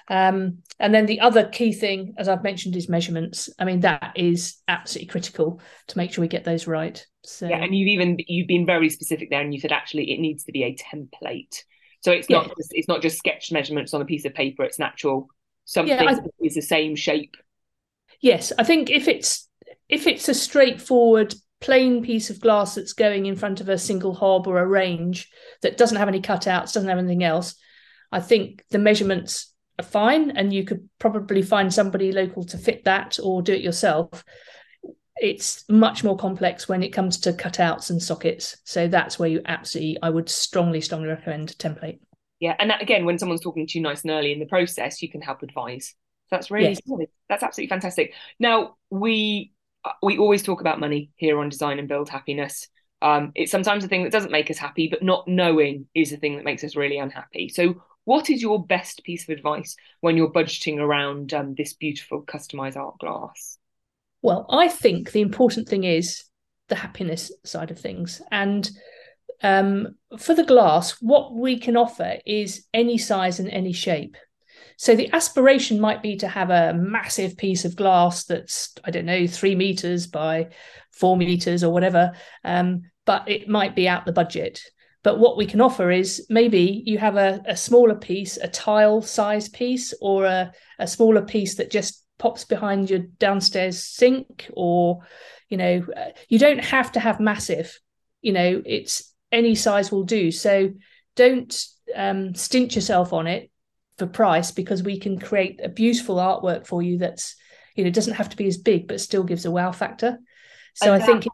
Um, 0.08 0.58
and 0.78 0.94
then 0.94 1.06
the 1.06 1.20
other 1.20 1.48
key 1.48 1.72
thing, 1.72 2.14
as 2.16 2.28
I've 2.28 2.44
mentioned, 2.44 2.76
is 2.76 2.88
measurements. 2.88 3.48
I 3.58 3.64
mean, 3.64 3.80
that 3.80 4.12
is 4.14 4.56
absolutely 4.68 5.08
critical 5.08 5.60
to 5.88 5.98
make 5.98 6.12
sure 6.12 6.22
we 6.22 6.28
get 6.28 6.44
those 6.44 6.66
right. 6.66 7.04
So 7.26 7.48
yeah, 7.48 7.62
and 7.62 7.74
you've 7.74 7.88
even 7.88 8.18
you've 8.26 8.46
been 8.46 8.66
very 8.66 8.88
specific 8.88 9.30
there, 9.30 9.40
and 9.40 9.52
you 9.52 9.60
said 9.60 9.72
actually 9.72 10.12
it 10.12 10.20
needs 10.20 10.44
to 10.44 10.52
be 10.52 10.62
a 10.64 10.76
template. 10.76 11.62
So 12.00 12.12
it's 12.12 12.30
not 12.30 12.46
yeah. 12.46 12.52
just, 12.56 12.70
it's 12.72 12.88
not 12.88 13.02
just 13.02 13.18
sketched 13.18 13.52
measurements 13.52 13.92
on 13.94 14.00
a 14.00 14.04
piece 14.04 14.24
of 14.24 14.34
paper. 14.34 14.62
It's 14.62 14.78
natural 14.78 15.28
something 15.64 15.96
yeah, 15.96 16.04
I, 16.04 16.44
is 16.44 16.54
the 16.54 16.62
same 16.62 16.96
shape. 16.96 17.36
Yes, 18.20 18.52
I 18.58 18.64
think 18.64 18.90
if 18.90 19.08
it's 19.08 19.48
if 19.88 20.06
it's 20.06 20.28
a 20.28 20.34
straightforward 20.34 21.34
plain 21.60 22.02
piece 22.02 22.30
of 22.30 22.40
glass 22.40 22.74
that's 22.74 22.92
going 22.92 23.26
in 23.26 23.36
front 23.36 23.60
of 23.60 23.68
a 23.68 23.78
single 23.78 24.14
hob 24.14 24.46
or 24.46 24.58
a 24.58 24.66
range 24.66 25.28
that 25.62 25.76
doesn't 25.76 25.96
have 25.96 26.08
any 26.08 26.20
cutouts, 26.20 26.72
doesn't 26.72 26.88
have 26.88 26.98
anything 26.98 27.24
else, 27.24 27.54
I 28.12 28.20
think 28.20 28.64
the 28.70 28.78
measurements 28.78 29.52
are 29.78 29.84
fine 29.84 30.30
and 30.30 30.52
you 30.52 30.64
could 30.64 30.88
probably 30.98 31.42
find 31.42 31.72
somebody 31.72 32.12
local 32.12 32.44
to 32.44 32.58
fit 32.58 32.84
that 32.84 33.18
or 33.22 33.42
do 33.42 33.52
it 33.52 33.62
yourself 33.62 34.24
it's 35.18 35.64
much 35.68 36.04
more 36.04 36.16
complex 36.16 36.68
when 36.68 36.82
it 36.82 36.90
comes 36.90 37.18
to 37.18 37.32
cutouts 37.32 37.90
and 37.90 38.02
sockets. 38.02 38.56
So 38.64 38.88
that's 38.88 39.18
where 39.18 39.28
you 39.28 39.40
absolutely, 39.46 39.98
I 40.02 40.10
would 40.10 40.28
strongly, 40.28 40.80
strongly 40.80 41.08
recommend 41.08 41.56
template. 41.58 42.00
Yeah, 42.40 42.54
and 42.58 42.70
that, 42.70 42.82
again, 42.82 43.04
when 43.04 43.18
someone's 43.18 43.40
talking 43.40 43.66
to 43.66 43.78
you 43.78 43.82
nice 43.82 44.02
and 44.02 44.10
early 44.10 44.32
in 44.32 44.40
the 44.40 44.46
process, 44.46 45.02
you 45.02 45.10
can 45.10 45.22
help 45.22 45.42
advise. 45.42 45.94
So 46.28 46.36
that's 46.36 46.50
really 46.50 46.76
yes. 46.86 47.08
That's 47.28 47.42
absolutely 47.42 47.68
fantastic. 47.70 48.12
Now 48.38 48.76
we 48.90 49.52
we 50.02 50.18
always 50.18 50.42
talk 50.42 50.60
about 50.60 50.80
money 50.80 51.10
here 51.16 51.38
on 51.38 51.48
Design 51.48 51.78
and 51.78 51.88
Build 51.88 52.08
Happiness. 52.08 52.68
Um, 53.02 53.32
it's 53.34 53.52
sometimes 53.52 53.84
a 53.84 53.88
thing 53.88 54.04
that 54.04 54.12
doesn't 54.12 54.32
make 54.32 54.50
us 54.50 54.58
happy, 54.58 54.88
but 54.88 55.02
not 55.02 55.28
knowing 55.28 55.86
is 55.94 56.10
the 56.10 56.16
thing 56.16 56.36
that 56.36 56.44
makes 56.44 56.64
us 56.64 56.76
really 56.76 56.98
unhappy. 56.98 57.48
So, 57.48 57.82
what 58.04 58.30
is 58.30 58.42
your 58.42 58.64
best 58.64 59.04
piece 59.04 59.24
of 59.24 59.30
advice 59.30 59.76
when 60.00 60.16
you're 60.16 60.32
budgeting 60.32 60.78
around 60.78 61.34
um, 61.34 61.54
this 61.54 61.74
beautiful 61.74 62.22
customized 62.22 62.76
art 62.76 62.98
glass? 62.98 63.58
Well, 64.26 64.44
I 64.50 64.66
think 64.66 65.12
the 65.12 65.20
important 65.20 65.68
thing 65.68 65.84
is 65.84 66.24
the 66.66 66.74
happiness 66.74 67.30
side 67.44 67.70
of 67.70 67.78
things. 67.78 68.20
And 68.32 68.68
um, 69.40 69.94
for 70.18 70.34
the 70.34 70.42
glass, 70.42 71.00
what 71.00 71.32
we 71.32 71.60
can 71.60 71.76
offer 71.76 72.16
is 72.26 72.66
any 72.74 72.98
size 72.98 73.38
and 73.38 73.48
any 73.48 73.72
shape. 73.72 74.16
So 74.78 74.96
the 74.96 75.12
aspiration 75.12 75.78
might 75.78 76.02
be 76.02 76.16
to 76.16 76.26
have 76.26 76.50
a 76.50 76.74
massive 76.74 77.36
piece 77.36 77.64
of 77.64 77.76
glass 77.76 78.24
that's, 78.24 78.74
I 78.84 78.90
don't 78.90 79.06
know, 79.06 79.28
three 79.28 79.54
meters 79.54 80.08
by 80.08 80.48
four 80.90 81.16
meters 81.16 81.62
or 81.62 81.72
whatever, 81.72 82.10
um, 82.42 82.82
but 83.04 83.28
it 83.28 83.48
might 83.48 83.76
be 83.76 83.88
out 83.88 84.06
the 84.06 84.12
budget. 84.12 84.60
But 85.04 85.20
what 85.20 85.36
we 85.36 85.46
can 85.46 85.60
offer 85.60 85.92
is 85.92 86.26
maybe 86.28 86.82
you 86.84 86.98
have 86.98 87.14
a, 87.14 87.42
a 87.46 87.56
smaller 87.56 87.94
piece, 87.94 88.38
a 88.38 88.48
tile 88.48 89.02
size 89.02 89.48
piece, 89.48 89.94
or 90.00 90.24
a, 90.24 90.52
a 90.80 90.88
smaller 90.88 91.22
piece 91.22 91.54
that 91.58 91.70
just 91.70 92.02
pops 92.18 92.44
behind 92.44 92.90
your 92.90 93.00
downstairs 93.00 93.82
sink, 93.82 94.48
or, 94.52 95.00
you 95.48 95.56
know, 95.56 95.86
uh, 95.96 96.10
you 96.28 96.38
don't 96.38 96.64
have 96.64 96.92
to 96.92 97.00
have 97.00 97.20
massive, 97.20 97.78
you 98.22 98.32
know, 98.32 98.62
it's 98.64 99.12
any 99.32 99.54
size 99.54 99.90
will 99.90 100.04
do. 100.04 100.30
So 100.30 100.70
don't 101.14 101.66
um, 101.94 102.34
stint 102.34 102.74
yourself 102.74 103.12
on 103.12 103.26
it 103.26 103.50
for 103.98 104.06
price 104.06 104.50
because 104.50 104.82
we 104.82 104.98
can 104.98 105.18
create 105.18 105.60
a 105.62 105.68
beautiful 105.68 106.16
artwork 106.16 106.66
for 106.66 106.82
you 106.82 106.98
that's 106.98 107.34
you 107.74 107.84
know 107.84 107.90
doesn't 107.90 108.14
have 108.14 108.28
to 108.28 108.36
be 108.36 108.46
as 108.46 108.58
big 108.58 108.86
but 108.86 109.00
still 109.00 109.24
gives 109.24 109.44
a 109.44 109.50
wow 109.50 109.72
factor. 109.72 110.18
So 110.74 110.92
and 110.92 111.02
i 111.02 111.06
think 111.06 111.26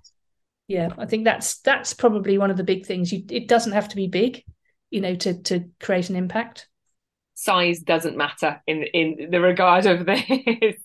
yeah 0.69 0.91
i 0.97 1.07
think 1.07 1.25
that's 1.25 1.59
that's 1.59 1.93
probably 1.93 2.39
one 2.39 2.51
of 2.51 2.57
the 2.57 2.65
big 2.65 2.87
things. 2.87 3.12
You, 3.12 3.25
it 3.31 3.49
doesn't 3.49 3.73
have 3.73 3.89
to 3.89 3.97
be 3.97 4.07
big 4.07 4.45
you 4.91 5.01
know 5.01 5.15
to 5.17 5.43
to 5.43 5.65
create 5.81 6.11
an 6.11 6.17
impact 6.17 6.69
size 7.35 7.81
doesn't 7.81 8.17
matter 8.17 8.61
in 8.67 8.83
in 8.85 9.31
the 9.31 9.41
regard 9.41 9.87
of 9.87 10.07
this. 10.07 10.77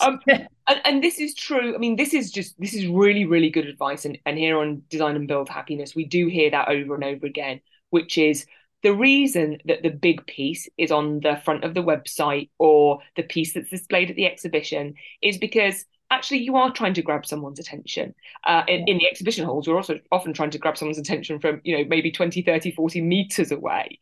Um, 0.00 0.18
and, 0.26 0.48
and 0.84 1.04
this 1.04 1.20
is 1.20 1.34
true. 1.34 1.72
I 1.72 1.78
mean 1.78 1.94
this 1.94 2.14
is 2.14 2.32
just 2.32 2.58
this 2.60 2.74
is 2.74 2.88
really 2.88 3.24
really 3.24 3.48
good 3.48 3.66
advice. 3.66 4.04
And, 4.04 4.18
and 4.26 4.36
here 4.36 4.58
on 4.58 4.82
design 4.88 5.14
and 5.14 5.28
build 5.28 5.48
happiness 5.48 5.94
we 5.94 6.04
do 6.04 6.26
hear 6.26 6.50
that 6.50 6.68
over 6.68 6.96
and 6.96 7.04
over 7.04 7.24
again 7.24 7.60
which 7.90 8.18
is 8.18 8.44
the 8.82 8.94
reason 8.94 9.58
that 9.64 9.82
the 9.82 9.90
big 9.90 10.26
piece 10.26 10.68
is 10.76 10.90
on 10.90 11.20
the 11.20 11.40
front 11.44 11.64
of 11.64 11.74
the 11.74 11.82
website 11.82 12.50
or 12.58 12.98
the 13.16 13.22
piece 13.22 13.54
that's 13.54 13.70
displayed 13.70 14.10
at 14.10 14.16
the 14.16 14.26
exhibition 14.26 14.94
is 15.22 15.38
because 15.38 15.86
actually 16.14 16.38
you 16.38 16.56
are 16.56 16.72
trying 16.72 16.94
to 16.94 17.02
grab 17.02 17.26
someone's 17.26 17.58
attention 17.58 18.14
uh, 18.44 18.62
in, 18.68 18.86
in, 18.88 18.98
the 18.98 19.08
exhibition 19.08 19.44
halls. 19.44 19.66
You're 19.66 19.76
also 19.76 19.98
often 20.12 20.32
trying 20.32 20.50
to 20.50 20.58
grab 20.58 20.78
someone's 20.78 20.98
attention 20.98 21.40
from 21.40 21.60
you 21.64 21.76
know 21.76 21.84
maybe 21.88 22.10
20 22.10 22.42
30 22.42 22.72
40 22.72 23.00
meters 23.00 23.50
away. 23.50 23.98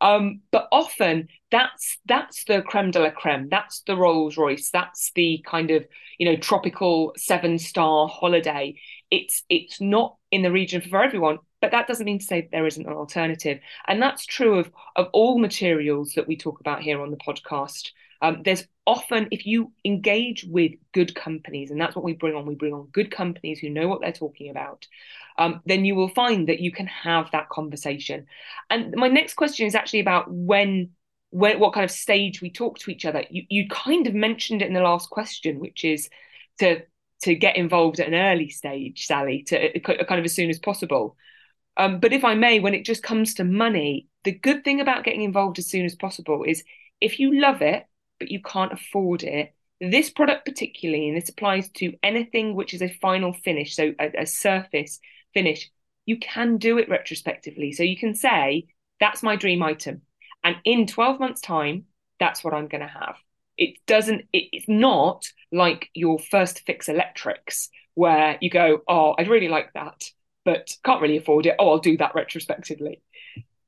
Um, 0.00 0.40
but 0.50 0.68
often 0.72 1.28
that's 1.50 1.98
that's 2.06 2.44
the 2.44 2.62
creme 2.62 2.90
de 2.90 3.00
la 3.00 3.10
creme. 3.10 3.48
That's 3.48 3.80
the 3.86 3.96
rolls 3.96 4.36
royce. 4.36 4.70
That's 4.70 5.12
the 5.14 5.44
kind 5.46 5.70
of 5.70 5.86
you 6.18 6.26
know 6.26 6.36
tropical 6.36 7.12
seven 7.16 7.58
star 7.58 8.08
holiday. 8.08 8.78
It's 9.10 9.42
it's 9.48 9.80
not 9.80 10.16
in 10.30 10.42
the 10.42 10.52
region 10.52 10.80
for 10.80 11.02
everyone 11.02 11.38
but 11.60 11.70
that 11.72 11.88
doesn't 11.88 12.04
mean 12.04 12.18
to 12.18 12.24
say 12.24 12.48
there 12.52 12.66
isn't 12.66 12.86
an 12.86 12.92
alternative. 12.92 13.58
And 13.88 14.00
that's 14.00 14.26
true 14.26 14.58
of, 14.58 14.70
of 14.94 15.08
all 15.12 15.38
materials 15.38 16.12
that 16.14 16.28
we 16.28 16.36
talk 16.36 16.60
about 16.60 16.82
here 16.82 17.00
on 17.00 17.10
the 17.10 17.16
podcast. 17.16 17.90
Um, 18.22 18.42
there's 18.44 18.66
often, 18.86 19.28
if 19.30 19.46
you 19.46 19.72
engage 19.84 20.44
with 20.44 20.72
good 20.92 21.14
companies, 21.14 21.70
and 21.70 21.80
that's 21.80 21.96
what 21.96 22.04
we 22.04 22.14
bring 22.14 22.34
on, 22.34 22.46
we 22.46 22.54
bring 22.54 22.72
on 22.72 22.88
good 22.92 23.10
companies 23.10 23.58
who 23.58 23.68
know 23.68 23.88
what 23.88 24.00
they're 24.00 24.12
talking 24.12 24.50
about, 24.50 24.86
um, 25.38 25.60
then 25.66 25.84
you 25.84 25.94
will 25.94 26.08
find 26.08 26.48
that 26.48 26.60
you 26.60 26.70
can 26.70 26.86
have 26.86 27.30
that 27.32 27.48
conversation. 27.48 28.26
And 28.70 28.94
my 28.96 29.08
next 29.08 29.34
question 29.34 29.66
is 29.66 29.74
actually 29.74 30.00
about 30.00 30.30
when, 30.30 30.90
when 31.30 31.58
what 31.58 31.74
kind 31.74 31.84
of 31.84 31.90
stage 31.90 32.40
we 32.40 32.50
talk 32.50 32.78
to 32.78 32.90
each 32.90 33.04
other. 33.04 33.24
You, 33.28 33.42
you 33.48 33.68
kind 33.68 34.06
of 34.06 34.14
mentioned 34.14 34.62
it 34.62 34.68
in 34.68 34.74
the 34.74 34.80
last 34.80 35.10
question, 35.10 35.58
which 35.58 35.84
is 35.84 36.08
to 36.60 36.82
to 37.22 37.34
get 37.34 37.56
involved 37.56 37.98
at 37.98 38.08
an 38.08 38.14
early 38.14 38.50
stage, 38.50 39.06
Sally, 39.06 39.42
to 39.44 39.80
kind 39.80 40.18
of 40.18 40.24
as 40.24 40.34
soon 40.34 40.50
as 40.50 40.58
possible. 40.58 41.16
Um, 41.78 41.98
but 41.98 42.12
if 42.12 42.24
I 42.24 42.34
may, 42.34 42.60
when 42.60 42.74
it 42.74 42.84
just 42.84 43.02
comes 43.02 43.34
to 43.34 43.44
money, 43.44 44.08
the 44.24 44.32
good 44.32 44.64
thing 44.64 44.80
about 44.80 45.04
getting 45.04 45.22
involved 45.22 45.58
as 45.58 45.66
soon 45.66 45.86
as 45.86 45.94
possible 45.94 46.44
is 46.44 46.62
if 47.00 47.18
you 47.18 47.40
love 47.40 47.62
it, 47.62 47.86
but 48.18 48.30
you 48.30 48.40
can't 48.42 48.72
afford 48.72 49.22
it, 49.22 49.54
this 49.80 50.10
product 50.10 50.44
particularly, 50.46 51.08
and 51.08 51.16
this 51.16 51.28
applies 51.28 51.68
to 51.70 51.94
anything 52.02 52.54
which 52.54 52.72
is 52.72 52.82
a 52.82 52.88
final 53.00 53.32
finish, 53.32 53.76
so 53.76 53.94
a, 54.00 54.22
a 54.22 54.26
surface 54.26 55.00
finish, 55.34 55.70
you 56.06 56.18
can 56.18 56.56
do 56.56 56.78
it 56.78 56.88
retrospectively. 56.88 57.72
So 57.72 57.82
you 57.82 57.96
can 57.96 58.14
say, 58.14 58.68
that's 59.00 59.22
my 59.22 59.36
dream 59.36 59.62
item. 59.62 60.02
And 60.42 60.56
in 60.64 60.86
12 60.86 61.20
months' 61.20 61.40
time, 61.40 61.84
that's 62.18 62.42
what 62.42 62.54
I'm 62.54 62.68
going 62.68 62.80
to 62.80 62.86
have. 62.86 63.16
It 63.58 63.74
doesn't, 63.86 64.22
it, 64.32 64.48
it's 64.52 64.68
not 64.68 65.26
like 65.52 65.90
your 65.94 66.18
first 66.18 66.60
fix 66.64 66.88
electrics 66.88 67.68
where 67.94 68.38
you 68.40 68.48
go, 68.48 68.82
oh, 68.88 69.14
I'd 69.18 69.28
really 69.28 69.48
like 69.48 69.72
that 69.74 70.10
but 70.46 70.72
can't 70.84 71.02
really 71.02 71.18
afford 71.18 71.44
it. 71.44 71.56
Oh, 71.58 71.70
I'll 71.70 71.78
do 71.78 71.98
that 71.98 72.14
retrospectively. 72.14 73.02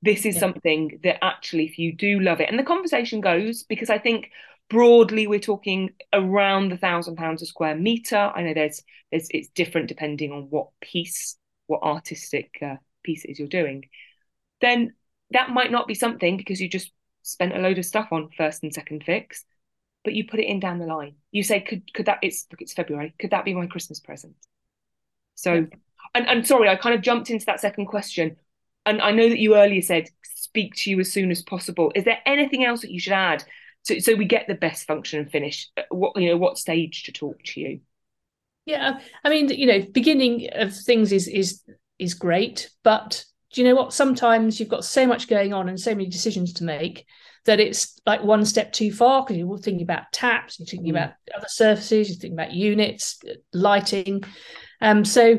This 0.03 0.25
is 0.25 0.35
yeah. 0.35 0.41
something 0.41 1.01
that 1.03 1.23
actually, 1.25 1.67
if 1.67 1.79
you 1.79 1.93
do 1.93 2.21
love 2.21 2.41
it, 2.41 2.49
and 2.49 2.59
the 2.59 2.65
conversation 2.65 3.21
goes 3.21 3.65
because 3.65 3.91
I 3.91 3.99
think 3.99 4.31
broadly 4.71 5.27
we're 5.27 5.41
talking 5.41 5.91
around 6.13 6.71
the 6.71 6.77
thousand 6.77 7.17
pounds 7.17 7.43
a 7.43 7.47
square 7.47 7.75
meter. 7.75 8.17
I 8.17 8.43
know 8.43 8.55
there's 8.55 8.83
there's 9.11 9.29
it's 9.31 9.49
different 9.49 9.89
depending 9.89 10.31
on 10.33 10.43
what 10.51 10.69
piece, 10.81 11.37
what 11.67 11.83
artistic 11.83 12.59
uh, 12.63 12.77
piece 13.03 13.25
it 13.25 13.31
is 13.33 13.39
you're 13.39 13.49
doing. 13.49 13.87
Then 14.61 14.95
that 15.33 15.51
might 15.51 15.73
not 15.73 15.89
be 15.89 15.95
something 15.95 16.37
because 16.37 16.61
you 16.61 16.69
just 16.69 16.93
spent 17.23 17.57
a 17.57 17.61
load 17.61 17.79
of 17.79 17.85
stuff 17.85 18.09
on 18.13 18.31
first 18.37 18.63
and 18.63 18.73
second 18.73 19.03
fix, 19.05 19.45
but 20.05 20.15
you 20.15 20.27
put 20.27 20.41
it 20.41 20.47
in 20.47 20.61
down 20.61 20.79
the 20.79 20.87
line. 20.87 21.17
You 21.33 21.43
say, 21.43 21.61
could 21.61 21.93
could 21.93 22.07
that? 22.07 22.19
It's 22.23 22.47
look, 22.53 22.63
it's 22.63 22.73
February. 22.73 23.15
Could 23.19 23.33
that 23.33 23.45
be 23.45 23.55
my 23.55 23.67
Christmas 23.67 23.99
present? 23.99 24.37
So. 25.35 25.55
Yeah 25.55 25.67
and, 26.15 26.27
and 26.27 26.47
sorry, 26.47 26.69
I 26.69 26.77
kind 26.77 26.95
of 26.95 27.03
jumped 27.03 27.31
into 27.31 27.47
that 27.47 27.61
second 27.61 27.87
question. 27.87 28.37
And 28.89 29.03
I 29.03 29.11
know 29.11 29.29
that 29.29 29.39
you 29.39 29.57
earlier 29.57 29.83
said 29.83 30.09
speak 30.25 30.75
to 30.77 30.91
you 30.91 31.01
as 31.01 31.13
soon 31.13 31.31
as 31.31 31.43
possible. 31.43 31.93
Is 31.95 32.05
there 32.05 32.21
anything 32.25 32.65
else 32.65 32.81
that 32.81 32.91
you 32.91 33.01
should 33.01 33.13
add 33.13 33.45
so, 33.83 33.99
so 33.99 34.15
we 34.15 34.25
get 34.25 34.49
the 34.49 34.55
best 34.55 34.87
function 34.87 35.21
and 35.21 35.31
finish? 35.31 35.69
What 35.91 36.21
you 36.21 36.31
know, 36.31 36.37
what 36.37 36.59
stage 36.59 37.05
to 37.05 37.13
talk 37.13 37.43
to 37.45 37.61
you? 37.61 37.81
Yeah, 38.67 39.01
I 39.25 39.31
mean, 39.31 39.49
you 39.49 39.67
know, 39.67 39.83
beginning 39.93 40.49
of 40.53 40.75
things 40.75 41.13
is 41.13 41.29
is 41.29 41.63
is 41.99 42.15
great, 42.15 42.71
but 42.83 43.25
do 43.53 43.63
you 43.63 43.69
know 43.69 43.75
what? 43.75 43.93
Sometimes 43.93 44.59
you've 44.59 44.69
got 44.69 44.85
so 44.85 45.07
much 45.07 45.29
going 45.29 45.53
on 45.53 45.69
and 45.69 45.81
so 45.81 45.95
many 45.95 46.09
decisions 46.09 46.55
to 46.55 46.65
make 46.65 47.07
that 47.47 47.61
it's 47.61 47.99
like 48.05 48.23
one 48.23 48.45
step 48.45 48.73
too 48.73 48.93
far 48.93 49.23
because 49.23 49.39
you're 49.39 49.59
thinking 49.59 49.83
about 49.83 50.13
taps, 50.13 50.59
you're 50.59 50.67
thinking 50.67 50.93
mm. 50.93 50.97
about 50.97 51.13
other 51.35 51.47
surfaces, 51.49 52.09
you're 52.09 52.19
thinking 52.19 52.39
about 52.39 52.53
units, 52.53 53.21
lighting. 53.53 54.23
Um, 54.81 55.05
so 55.05 55.39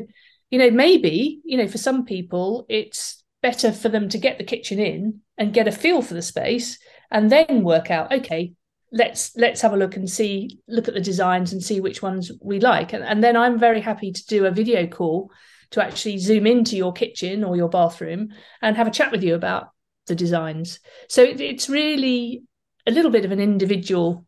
you 0.50 0.58
know, 0.58 0.70
maybe, 0.70 1.40
you 1.44 1.56
know, 1.56 1.68
for 1.68 1.78
some 1.78 2.04
people, 2.04 2.66
it's 2.68 3.19
better 3.42 3.72
for 3.72 3.88
them 3.88 4.08
to 4.08 4.18
get 4.18 4.38
the 4.38 4.44
kitchen 4.44 4.78
in 4.78 5.20
and 5.38 5.54
get 5.54 5.68
a 5.68 5.72
feel 5.72 6.02
for 6.02 6.14
the 6.14 6.22
space 6.22 6.78
and 7.10 7.30
then 7.30 7.62
work 7.62 7.90
out, 7.90 8.12
okay, 8.12 8.52
let's 8.92 9.36
let's 9.36 9.60
have 9.60 9.72
a 9.72 9.76
look 9.76 9.96
and 9.96 10.10
see 10.10 10.58
look 10.66 10.88
at 10.88 10.94
the 10.94 11.00
designs 11.00 11.52
and 11.52 11.62
see 11.62 11.80
which 11.80 12.02
ones 12.02 12.32
we 12.42 12.58
like. 12.58 12.92
And, 12.92 13.04
and 13.04 13.22
then 13.22 13.36
i'm 13.36 13.56
very 13.56 13.80
happy 13.80 14.10
to 14.10 14.26
do 14.26 14.46
a 14.46 14.50
video 14.50 14.86
call 14.86 15.30
to 15.70 15.82
actually 15.82 16.18
zoom 16.18 16.46
into 16.46 16.76
your 16.76 16.92
kitchen 16.92 17.44
or 17.44 17.56
your 17.56 17.68
bathroom 17.68 18.30
and 18.60 18.76
have 18.76 18.88
a 18.88 18.90
chat 18.90 19.12
with 19.12 19.22
you 19.22 19.34
about 19.34 19.68
the 20.06 20.14
designs. 20.14 20.80
So 21.08 21.22
it, 21.22 21.40
it's 21.40 21.68
really 21.68 22.42
a 22.86 22.90
little 22.90 23.10
bit 23.10 23.24
of 23.24 23.30
an 23.30 23.40
individual 23.40 24.26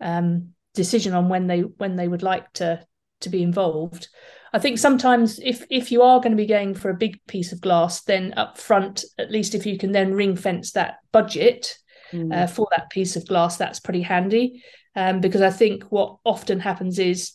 um, 0.00 0.50
decision 0.74 1.14
on 1.14 1.28
when 1.28 1.46
they 1.46 1.60
when 1.60 1.96
they 1.96 2.06
would 2.06 2.22
like 2.22 2.52
to 2.54 2.84
to 3.20 3.28
be 3.28 3.42
involved 3.42 4.08
I 4.56 4.58
think 4.58 4.78
sometimes 4.78 5.38
if 5.38 5.66
if 5.68 5.92
you 5.92 6.00
are 6.00 6.18
going 6.18 6.32
to 6.32 6.42
be 6.42 6.46
going 6.46 6.72
for 6.72 6.88
a 6.88 6.94
big 6.94 7.20
piece 7.26 7.52
of 7.52 7.60
glass, 7.60 8.02
then 8.04 8.32
up 8.38 8.56
front, 8.56 9.04
at 9.18 9.30
least 9.30 9.54
if 9.54 9.66
you 9.66 9.76
can 9.76 9.92
then 9.92 10.14
ring 10.14 10.34
fence 10.34 10.72
that 10.72 10.96
budget 11.12 11.76
mm. 12.10 12.34
uh, 12.34 12.46
for 12.46 12.66
that 12.74 12.88
piece 12.88 13.16
of 13.16 13.28
glass, 13.28 13.58
that's 13.58 13.80
pretty 13.80 14.00
handy. 14.00 14.64
Um, 14.94 15.20
because 15.20 15.42
I 15.42 15.50
think 15.50 15.84
what 15.90 16.16
often 16.24 16.58
happens 16.58 16.98
is 16.98 17.32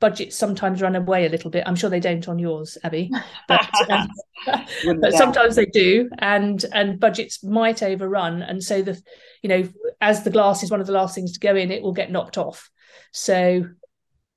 budgets 0.00 0.36
sometimes 0.36 0.82
run 0.82 0.96
away 0.96 1.26
a 1.26 1.28
little 1.28 1.48
bit. 1.48 1.62
I'm 1.64 1.76
sure 1.76 1.88
they 1.88 2.00
don't 2.00 2.26
on 2.28 2.40
yours, 2.40 2.76
Abi, 2.82 3.08
but, 3.48 3.70
um, 3.88 4.08
but 5.00 5.12
sometimes 5.12 5.54
they 5.54 5.66
do, 5.66 6.10
and 6.18 6.64
and 6.72 6.98
budgets 6.98 7.44
might 7.44 7.84
overrun, 7.84 8.42
and 8.42 8.60
so 8.60 8.82
the 8.82 9.00
you 9.42 9.48
know 9.48 9.68
as 10.00 10.24
the 10.24 10.30
glass 10.30 10.64
is 10.64 10.72
one 10.72 10.80
of 10.80 10.88
the 10.88 10.92
last 10.92 11.14
things 11.14 11.32
to 11.34 11.40
go 11.40 11.54
in, 11.54 11.70
it 11.70 11.82
will 11.82 11.92
get 11.92 12.10
knocked 12.10 12.36
off. 12.36 12.68
So 13.12 13.68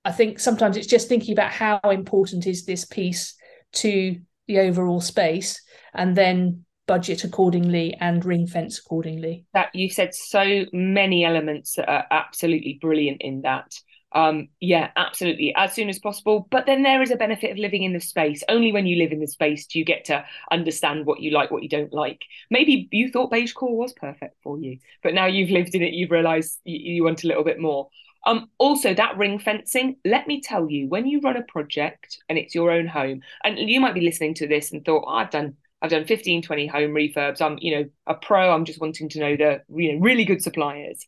I 0.08 0.12
think 0.13 0.39
sometimes 0.39 0.78
it's 0.78 0.88
just 0.88 1.10
thinking 1.10 1.34
about 1.34 1.52
how 1.52 1.82
important 1.84 2.48
is 2.48 2.65
this 2.65 2.86
piece 2.86 3.36
to 3.74 4.15
the 4.48 4.60
overall 4.60 5.02
space, 5.02 5.62
and 5.93 6.15
then 6.15 6.63
budget 6.88 7.26
accordingly 7.26 7.93
and 8.00 8.24
ring 8.24 8.48
fence 8.48 8.80
accordingly. 8.80 9.46
That 9.54 9.76
you 9.76 9.89
said 9.89 10.15
so 10.15 10.63
many 10.72 11.26
elements 11.26 11.74
that 11.76 11.89
are 11.89 12.06
absolutely 12.10 12.80
brilliant 12.80 13.22
in 13.22 13.41
that. 13.41 13.70
Um, 14.13 14.48
yeah, 14.62 14.91
absolutely, 14.96 15.54
as 15.58 15.74
soon 15.74 15.89
as 15.89 16.00
possible. 16.00 16.48
But 16.50 16.65
then 16.65 16.84
there 16.84 17.02
is 17.02 17.12
a 17.12 17.17
benefit 17.17 17.52
of 17.52 17.58
living 17.58 17.84
in 17.84 17.91
the 17.91 18.00
space. 18.00 18.41
Only 18.48 18.72
when 18.72 18.88
you 18.88 18.96
live 18.96 19.12
in 19.12 19.20
the 19.20 19.28
space 19.28 19.67
do 19.67 19.78
you 19.78 19.84
get 19.84 20.06
to 20.06 20.24
understand 20.50 21.06
what 21.06 21.20
you 21.20 21.32
like, 21.32 21.52
what 21.52 21.63
you 21.63 21.70
don't 21.70 21.91
like. 21.91 22.22
Maybe 22.50 22.88
you 22.93 23.12
thought 23.12 23.30
beige 23.30 23.52
core 23.52 23.76
was 23.76 23.91
perfect 23.91 24.38
for 24.41 24.58
you, 24.58 24.78
but 25.04 25.13
now 25.13 25.26
you've 25.26 25.50
lived 25.50 25.76
in 25.76 25.84
it, 25.84 25.93
you've 25.93 26.12
realised 26.12 26.62
you, 26.63 26.93
you 26.93 27.04
want 27.04 27.26
a 27.26 27.28
little 27.28 27.43
bit 27.43 27.60
more. 27.60 27.89
Um, 28.28 28.50
also, 28.58 28.94
that 28.94 29.18
ring 29.18 29.40
fencing, 29.40 29.96
let 30.04 30.28
me 30.28 30.42
tell 30.42 30.70
you, 30.70 30.90
when 30.90 31.08
you 31.08 31.22
run 31.22 31.38
a 31.38 31.44
project 31.44 32.20
and 32.28 32.38
it's 32.38 32.54
your 32.54 32.72
own 32.72 32.86
home, 32.86 33.22
and 33.44 33.58
you 33.58 33.80
might 33.80 33.94
be 33.94 34.02
listening 34.02 34.34
to 34.36 34.48
this 34.48 34.74
and 34.74 34.84
thought, 34.84 35.06
oh, 35.08 35.12
I've 35.12 35.32
done 35.32 35.56
I've 35.82 35.92
done 35.92 36.06
15, 36.06 36.42
20 36.42 36.68
home 36.68 36.92
refurbs. 36.92 37.42
I'm, 37.42 37.58
you 37.62 37.76
know, 37.76 37.90
a 38.08 38.16
pro. 38.16 38.52
I'm 38.52 38.66
just 38.66 38.82
wanting 38.82 39.10
to 39.10 39.20
know 39.20 39.38
the, 39.38 39.62
you 39.70 39.94
know, 39.94 40.00
really 40.00 40.26
good 40.26 40.42
suppliers. 40.42 41.06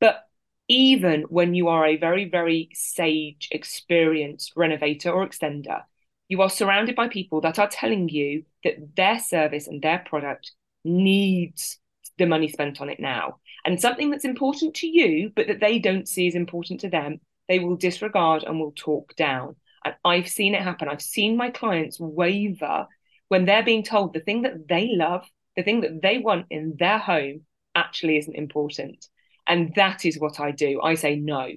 But 0.00 0.24
even 0.66 1.22
when 1.28 1.54
you 1.54 1.68
are 1.68 1.86
a 1.86 1.96
very, 1.96 2.28
very 2.28 2.70
sage, 2.72 3.48
experienced 3.50 4.54
renovator 4.56 5.10
or 5.10 5.26
extender, 5.26 5.82
you 6.28 6.42
are 6.42 6.50
surrounded 6.50 6.96
by 6.96 7.08
people 7.08 7.42
that 7.42 7.58
are 7.58 7.68
telling 7.68 8.08
you 8.08 8.44
that 8.64 8.96
their 8.96 9.18
service 9.18 9.66
and 9.66 9.80
their 9.82 9.98
product 9.98 10.52
needs 10.84 11.78
the 12.16 12.26
money 12.26 12.48
spent 12.48 12.80
on 12.80 12.88
it 12.90 13.00
now. 13.00 13.38
And 13.68 13.78
something 13.78 14.08
that's 14.08 14.24
important 14.24 14.76
to 14.76 14.86
you, 14.86 15.30
but 15.36 15.48
that 15.48 15.60
they 15.60 15.78
don't 15.78 16.08
see 16.08 16.26
as 16.26 16.34
important 16.34 16.80
to 16.80 16.88
them, 16.88 17.20
they 17.48 17.58
will 17.58 17.76
disregard 17.76 18.42
and 18.42 18.58
will 18.58 18.72
talk 18.74 19.14
down. 19.14 19.56
And 19.84 19.94
I've 20.06 20.26
seen 20.26 20.54
it 20.54 20.62
happen. 20.62 20.88
I've 20.88 21.02
seen 21.02 21.36
my 21.36 21.50
clients 21.50 22.00
waver 22.00 22.86
when 23.28 23.44
they're 23.44 23.62
being 23.62 23.82
told 23.82 24.14
the 24.14 24.20
thing 24.20 24.40
that 24.40 24.68
they 24.68 24.92
love, 24.94 25.26
the 25.54 25.62
thing 25.62 25.82
that 25.82 26.00
they 26.00 26.16
want 26.16 26.46
in 26.48 26.76
their 26.78 26.96
home 26.96 27.42
actually 27.74 28.16
isn't 28.16 28.34
important. 28.34 29.06
And 29.46 29.74
that 29.74 30.06
is 30.06 30.18
what 30.18 30.40
I 30.40 30.50
do. 30.50 30.80
I 30.80 30.94
say, 30.94 31.16
no, 31.16 31.50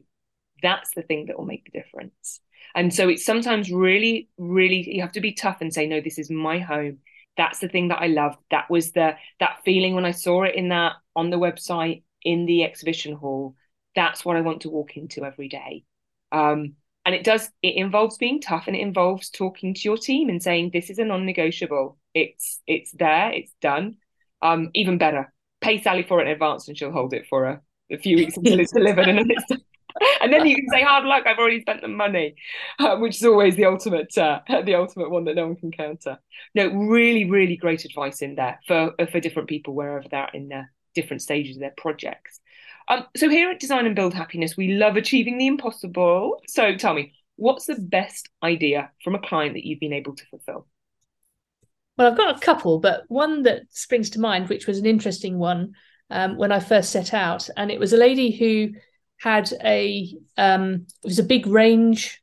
that's 0.61 0.93
the 0.93 1.03
thing 1.03 1.27
that 1.27 1.37
will 1.37 1.45
make 1.45 1.63
the 1.63 1.79
difference. 1.79 2.41
And 2.75 2.93
so 2.93 3.07
it's 3.07 3.25
sometimes 3.25 3.71
really, 3.71 4.27
really, 4.37 4.95
you 4.95 4.99
have 5.01 5.13
to 5.13 5.21
be 5.21 5.31
tough 5.31 5.61
and 5.61 5.73
say, 5.73 5.87
no, 5.87 6.01
this 6.01 6.19
is 6.19 6.29
my 6.29 6.59
home. 6.59 6.97
That's 7.37 7.59
the 7.59 7.69
thing 7.69 7.87
that 7.87 8.01
I 8.01 8.07
love. 8.07 8.35
That 8.49 8.69
was 8.69 8.91
the 8.91 9.15
that 9.39 9.59
feeling 9.63 9.95
when 9.95 10.03
I 10.03 10.11
saw 10.11 10.43
it 10.43 10.55
in 10.55 10.67
that 10.69 10.95
on 11.15 11.29
the 11.29 11.39
website 11.39 12.03
in 12.23 12.45
the 12.45 12.63
exhibition 12.63 13.15
hall. 13.15 13.55
That's 13.95 14.23
what 14.23 14.37
I 14.37 14.41
want 14.41 14.61
to 14.61 14.69
walk 14.69 14.95
into 14.97 15.25
every 15.25 15.49
day. 15.49 15.83
Um, 16.31 16.75
and 17.05 17.15
it 17.15 17.23
does 17.23 17.49
it 17.61 17.75
involves 17.75 18.17
being 18.17 18.41
tough 18.41 18.65
and 18.67 18.75
it 18.75 18.81
involves 18.81 19.29
talking 19.29 19.73
to 19.73 19.81
your 19.83 19.97
team 19.97 20.29
and 20.29 20.41
saying 20.41 20.69
this 20.71 20.89
is 20.89 20.99
a 20.99 21.05
non-negotiable 21.05 21.97
it's 22.13 22.61
it's 22.67 22.91
there 22.91 23.31
it's 23.31 23.53
done 23.61 23.95
um 24.41 24.69
even 24.73 24.97
better 24.97 25.33
pay 25.61 25.81
sally 25.81 26.03
for 26.03 26.19
it 26.19 26.27
in 26.27 26.33
advance 26.33 26.67
and 26.67 26.77
she'll 26.77 26.91
hold 26.91 27.13
it 27.13 27.25
for 27.27 27.45
a, 27.45 27.61
a 27.91 27.97
few 27.97 28.17
weeks 28.17 28.37
until 28.37 28.59
it's 28.59 28.71
delivered 28.71 29.07
and 29.07 29.19
then 29.19 29.27
it's 29.29 29.45
done. 29.45 29.61
and 30.21 30.31
then 30.31 30.45
you 30.45 30.55
can 30.55 30.67
say 30.69 30.81
hard 30.81 31.03
luck 31.03 31.23
i've 31.27 31.37
already 31.37 31.61
spent 31.61 31.81
the 31.81 31.87
money 31.87 32.35
uh, 32.79 32.95
which 32.97 33.17
is 33.17 33.25
always 33.25 33.55
the 33.55 33.65
ultimate 33.65 34.15
uh, 34.17 34.39
the 34.65 34.75
ultimate 34.75 35.09
one 35.09 35.25
that 35.25 35.35
no 35.35 35.47
one 35.47 35.55
can 35.55 35.71
counter 35.71 36.17
no 36.55 36.67
really 36.67 37.29
really 37.29 37.57
great 37.57 37.83
advice 37.85 38.21
in 38.21 38.35
there 38.35 38.59
for 38.65 38.93
for 39.11 39.19
different 39.19 39.49
people 39.49 39.73
wherever 39.73 40.07
they're 40.09 40.29
in 40.33 40.47
their 40.47 40.71
different 40.93 41.21
stages 41.21 41.55
of 41.55 41.61
their 41.61 41.73
projects 41.77 42.39
um, 42.87 43.05
so 43.15 43.29
here 43.29 43.49
at 43.49 43.59
Design 43.59 43.85
and 43.85 43.95
Build 43.95 44.13
Happiness, 44.13 44.57
we 44.57 44.73
love 44.73 44.97
achieving 44.97 45.37
the 45.37 45.47
impossible. 45.47 46.41
So 46.47 46.75
tell 46.75 46.93
me, 46.93 47.13
what's 47.35 47.65
the 47.65 47.75
best 47.75 48.29
idea 48.43 48.91
from 49.03 49.15
a 49.15 49.19
client 49.19 49.53
that 49.53 49.65
you've 49.65 49.79
been 49.79 49.93
able 49.93 50.15
to 50.15 50.25
fulfill? 50.25 50.67
Well, 51.97 52.11
I've 52.11 52.17
got 52.17 52.35
a 52.35 52.39
couple, 52.39 52.79
but 52.79 53.03
one 53.07 53.43
that 53.43 53.63
springs 53.69 54.09
to 54.11 54.19
mind, 54.19 54.49
which 54.49 54.67
was 54.67 54.77
an 54.77 54.85
interesting 54.85 55.37
one 55.37 55.73
um, 56.09 56.37
when 56.37 56.51
I 56.51 56.59
first 56.59 56.91
set 56.91 57.13
out, 57.13 57.49
and 57.55 57.71
it 57.71 57.79
was 57.79 57.93
a 57.93 57.97
lady 57.97 58.31
who 58.31 58.77
had 59.17 59.51
a 59.63 60.13
um, 60.37 60.87
it 61.03 61.07
was 61.07 61.19
a 61.19 61.23
big 61.23 61.47
range 61.47 62.21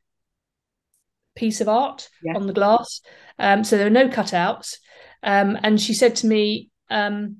piece 1.35 1.61
of 1.61 1.69
art 1.69 2.09
yeah. 2.21 2.35
on 2.35 2.45
the 2.45 2.53
glass, 2.53 3.01
um, 3.39 3.63
so 3.63 3.77
there 3.77 3.85
were 3.85 3.89
no 3.89 4.09
cutouts, 4.09 4.77
um, 5.23 5.57
and 5.63 5.79
she 5.79 5.93
said 5.93 6.15
to 6.17 6.27
me, 6.27 6.69
um, 6.89 7.37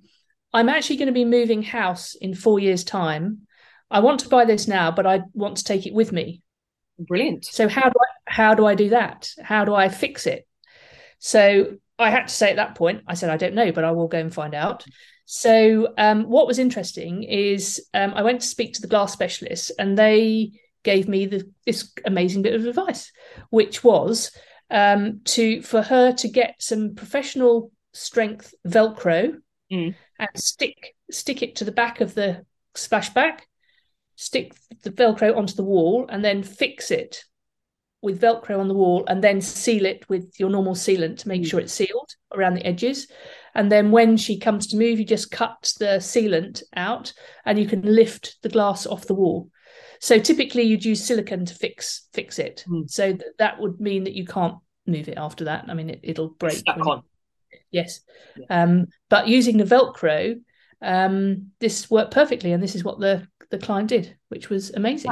I'm 0.54 0.70
actually 0.70 0.98
going 0.98 1.08
to 1.08 1.14
be 1.14 1.26
moving 1.26 1.62
house 1.62 2.16
in 2.16 2.34
four 2.34 2.60
years' 2.60 2.84
time. 2.84 3.48
I 3.92 4.00
want 4.00 4.22
to 4.22 4.30
buy 4.30 4.46
this 4.46 4.68
now, 4.68 4.92
but 4.92 5.06
I 5.06 5.22
want 5.34 5.58
to 5.58 5.64
take 5.64 5.86
it 5.86 5.94
with 5.94 6.12
me. 6.12 6.42
Brilliant. 7.00 7.46
So 7.46 7.68
how 7.68 7.84
do 7.84 7.96
I 8.00 8.32
how 8.32 8.54
do 8.54 8.66
I 8.66 8.76
do 8.76 8.90
that? 8.90 9.32
How 9.42 9.66
do 9.66 9.74
I 9.74 9.90
fix 9.90 10.28
it? 10.28 10.48
So 11.18 11.78
I 11.98 12.10
had 12.10 12.28
to 12.28 12.34
say 12.34 12.50
at 12.50 12.58
that 12.58 12.76
point, 12.76 13.04
I 13.08 13.14
said 13.14 13.30
I 13.30 13.38
don't 13.38 13.56
know, 13.56 13.72
but 13.72 13.84
I 13.84 13.92
will 13.92 14.08
go 14.08 14.20
and 14.20 14.34
find 14.34 14.54
out. 14.54 14.86
So 15.26 15.94
um, 15.98 16.24
what 16.24 16.48
was 16.48 16.60
interesting 16.60 17.24
is 17.24 17.86
um, 17.94 18.14
I 18.16 18.24
went 18.24 18.42
to 18.42 18.48
speak 18.48 18.74
to 18.74 18.82
the 18.82 18.88
glass 18.88 19.14
specialist, 19.14 19.72
and 19.78 19.98
they 19.98 20.52
gave 20.84 21.08
me 21.08 21.26
the, 21.26 21.50
this 21.66 21.92
amazing 22.06 22.42
bit 22.42 22.56
of 22.56 22.66
advice, 22.66 23.12
which 23.50 23.84
was 23.84 24.32
um, 24.72 25.22
to 25.26 25.62
for 25.62 25.82
her 25.82 26.14
to 26.14 26.28
get 26.28 26.56
some 26.60 26.96
professional 26.96 27.72
strength 27.94 28.54
Velcro 28.68 29.36
mm. 29.72 29.96
and 30.18 30.30
stick 30.36 30.96
stick 31.12 31.42
it 31.42 31.56
to 31.58 31.66
the 31.66 31.72
back 31.72 32.02
of 32.02 32.14
the 32.14 32.46
splashback, 32.76 33.42
stick 34.16 34.54
the 34.84 34.92
Velcro 34.92 35.36
onto 35.36 35.54
the 35.54 35.64
wall, 35.64 36.06
and 36.10 36.24
then 36.24 36.44
fix 36.44 36.92
it 36.92 37.24
with 38.02 38.22
Velcro 38.22 38.60
on 38.60 38.68
the 38.68 38.74
wall, 38.74 39.06
and 39.08 39.24
then 39.24 39.42
seal 39.42 39.86
it 39.86 40.08
with 40.10 40.40
your 40.40 40.50
normal 40.50 40.76
sealant 40.76 41.20
to 41.20 41.28
make 41.28 41.42
mm. 41.42 41.48
sure 41.48 41.60
it's 41.60 41.74
sealed 41.74 42.10
around 42.34 42.54
the 42.54 42.66
edges. 42.66 43.08
And 43.56 43.72
then 43.72 43.92
when 43.92 44.16
she 44.16 44.40
comes 44.40 44.68
to 44.68 44.78
move, 44.78 45.00
you 45.00 45.06
just 45.06 45.32
cut 45.32 45.74
the 45.80 45.98
sealant 45.98 46.64
out, 46.76 47.14
and 47.46 47.60
you 47.60 47.68
can 47.68 47.82
lift 47.82 48.38
the 48.42 48.50
glass 48.50 48.86
off 48.86 49.08
the 49.08 49.16
wall. 49.16 49.50
So 50.02 50.18
typically, 50.18 50.64
you'd 50.64 50.86
use 50.86 51.06
silicone 51.06 51.46
to 51.46 51.54
fix 51.54 52.08
fix 52.14 52.40
it. 52.40 52.64
Mm. 52.68 52.90
So 52.90 53.12
th- 53.12 53.22
that 53.38 53.60
would 53.60 53.82
mean 53.82 54.06
that 54.06 54.14
you 54.14 54.26
can't 54.26 54.56
move 54.86 55.10
it 55.10 55.18
after 55.18 55.46
that. 55.46 55.66
I 55.68 55.74
mean, 55.74 56.00
it, 56.02 56.18
will 56.18 56.30
break. 56.30 56.54
Stuck 56.54 56.86
on 56.86 57.04
yes. 57.72 58.02
Yeah. 58.38 58.64
Um, 58.64 58.88
but 59.10 59.28
using 59.28 59.58
the 59.58 59.64
Velcro, 59.64 60.40
um, 60.82 61.52
this 61.60 61.90
worked 61.90 62.14
perfectly, 62.14 62.52
and 62.52 62.64
this 62.64 62.76
is 62.76 62.84
what 62.84 63.00
the 63.00 63.28
the 63.50 63.58
client 63.58 63.90
did, 63.90 64.16
which 64.30 64.50
was 64.50 64.72
amazing. 64.76 65.12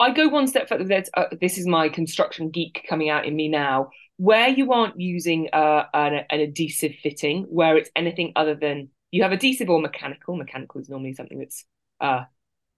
I 0.00 0.10
go 0.10 0.28
one 0.28 0.48
step 0.48 0.68
further. 0.68 1.04
Uh, 1.14 1.26
this 1.40 1.56
is 1.56 1.66
my 1.66 1.88
construction 1.88 2.50
geek 2.50 2.84
coming 2.88 3.08
out 3.08 3.26
in 3.26 3.36
me 3.36 3.48
now. 3.48 3.90
Where 4.16 4.48
you 4.48 4.72
aren't 4.72 5.00
using 5.00 5.48
uh, 5.52 5.84
an, 5.94 6.24
an 6.28 6.40
adhesive 6.40 6.94
fitting, 7.02 7.44
where 7.44 7.76
it's 7.76 7.90
anything 7.96 8.32
other 8.36 8.54
than 8.54 8.90
you 9.10 9.22
have 9.22 9.32
adhesive 9.32 9.70
or 9.70 9.80
mechanical. 9.80 10.36
Mechanical 10.36 10.80
is 10.80 10.88
normally 10.88 11.14
something 11.14 11.38
that's 11.38 11.64
uh, 12.00 12.24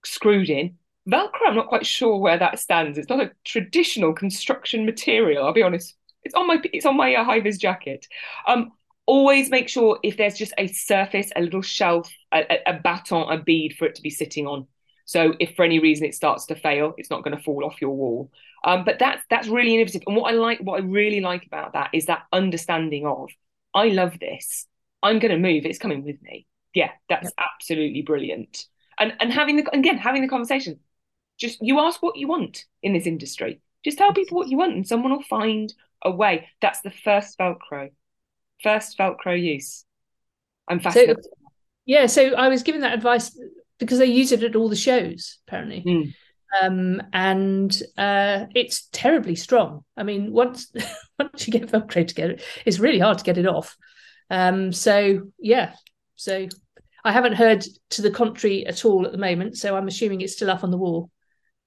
screwed 0.05 0.49
in. 0.49 0.77
Velcro, 1.09 1.47
I'm 1.47 1.55
not 1.55 1.67
quite 1.67 1.85
sure 1.85 2.17
where 2.17 2.37
that 2.37 2.59
stands. 2.59 2.97
It's 2.97 3.09
not 3.09 3.19
a 3.19 3.31
traditional 3.43 4.13
construction 4.13 4.85
material. 4.85 5.45
I'll 5.45 5.53
be 5.53 5.63
honest. 5.63 5.95
It's 6.23 6.35
on 6.35 6.47
my 6.47 6.61
it's 6.71 6.85
on 6.85 6.95
my 6.95 7.15
uh, 7.15 7.23
high 7.25 7.41
vis 7.41 7.57
jacket. 7.57 8.07
Um, 8.47 8.71
always 9.05 9.49
make 9.49 9.69
sure 9.69 9.99
if 10.03 10.17
there's 10.17 10.37
just 10.37 10.53
a 10.57 10.67
surface, 10.67 11.31
a 11.35 11.41
little 11.41 11.61
shelf, 11.61 12.11
a, 12.33 12.59
a, 12.65 12.73
batten, 12.73 13.23
a 13.29 13.37
bead 13.37 13.75
for 13.77 13.85
it 13.85 13.95
to 13.95 14.01
be 14.01 14.09
sitting 14.09 14.47
on. 14.47 14.67
So 15.05 15.33
if 15.39 15.55
for 15.55 15.65
any 15.65 15.79
reason 15.79 16.05
it 16.05 16.15
starts 16.15 16.45
to 16.47 16.55
fail, 16.55 16.93
it's 16.97 17.09
not 17.09 17.23
going 17.23 17.35
to 17.35 17.43
fall 17.43 17.65
off 17.65 17.81
your 17.81 17.95
wall. 17.95 18.31
Um, 18.63 18.85
but 18.85 18.99
that's 18.99 19.21
that's 19.29 19.49
really 19.49 19.75
innovative. 19.75 20.03
And 20.07 20.15
what 20.15 20.33
I 20.33 20.35
like, 20.35 20.59
what 20.59 20.79
I 20.79 20.85
really 20.85 21.19
like 21.19 21.45
about 21.45 21.73
that 21.73 21.89
is 21.93 22.05
that 22.05 22.23
understanding 22.31 23.05
of, 23.05 23.29
I 23.73 23.89
love 23.89 24.17
this. 24.19 24.65
I'm 25.01 25.19
going 25.19 25.31
to 25.31 25.37
move. 25.37 25.65
It's 25.65 25.79
coming 25.79 26.05
with 26.05 26.21
me. 26.21 26.47
Yeah, 26.73 26.91
that's 27.09 27.25
yep. 27.25 27.33
absolutely 27.37 28.01
brilliant. 28.01 28.65
And 28.97 29.13
and 29.19 29.33
having 29.33 29.57
the 29.57 29.75
again 29.75 29.97
having 29.97 30.21
the 30.21 30.29
conversation. 30.29 30.79
Just 31.39 31.57
you 31.61 31.79
ask 31.79 32.01
what 32.01 32.15
you 32.15 32.27
want 32.27 32.63
in 32.81 32.93
this 32.93 33.07
industry. 33.07 33.59
Just 33.83 33.97
tell 33.97 34.13
people 34.13 34.37
what 34.37 34.47
you 34.47 34.55
want, 34.55 34.75
and 34.75 34.87
someone 34.87 35.11
will 35.11 35.23
find 35.23 35.73
a 36.01 36.11
way. 36.11 36.47
That's 36.61 36.79
the 36.81 36.91
first 36.91 37.37
Velcro 37.37 37.89
first 38.63 38.97
Velcro 38.97 39.39
use. 39.39 39.85
I'm 40.67 40.79
fascinated. 40.79 41.23
So, 41.23 41.29
yeah, 41.85 42.05
so 42.07 42.33
I 42.35 42.47
was 42.47 42.63
given 42.63 42.81
that 42.81 42.93
advice 42.93 43.37
because 43.79 43.99
they 43.99 44.05
use 44.05 44.31
it 44.31 44.43
at 44.43 44.55
all 44.55 44.69
the 44.69 44.75
shows, 44.75 45.39
apparently. 45.47 45.83
Mm. 45.85 46.13
Um, 46.61 47.01
and 47.11 47.81
uh, 47.97 48.45
it's 48.55 48.87
terribly 48.91 49.35
strong. 49.35 49.83
I 49.97 50.03
mean, 50.03 50.31
once 50.31 50.71
once 51.19 51.47
you 51.47 51.51
get 51.53 51.69
Velcro 51.69 52.07
together, 52.07 52.37
it's 52.65 52.79
really 52.79 52.99
hard 52.99 53.17
to 53.17 53.23
get 53.23 53.37
it 53.37 53.47
off. 53.47 53.75
Um, 54.29 54.71
so 54.71 55.31
yeah, 55.39 55.73
so 56.15 56.47
I 57.03 57.11
haven't 57.11 57.33
heard 57.33 57.65
to 57.91 58.01
the 58.01 58.11
contrary 58.11 58.65
at 58.65 58.85
all 58.85 59.05
at 59.05 59.11
the 59.11 59.17
moment. 59.17 59.57
So 59.57 59.75
I'm 59.75 59.87
assuming 59.87 60.21
it's 60.21 60.33
still 60.33 60.49
up 60.49 60.63
on 60.63 60.71
the 60.71 60.77
wall. 60.77 61.09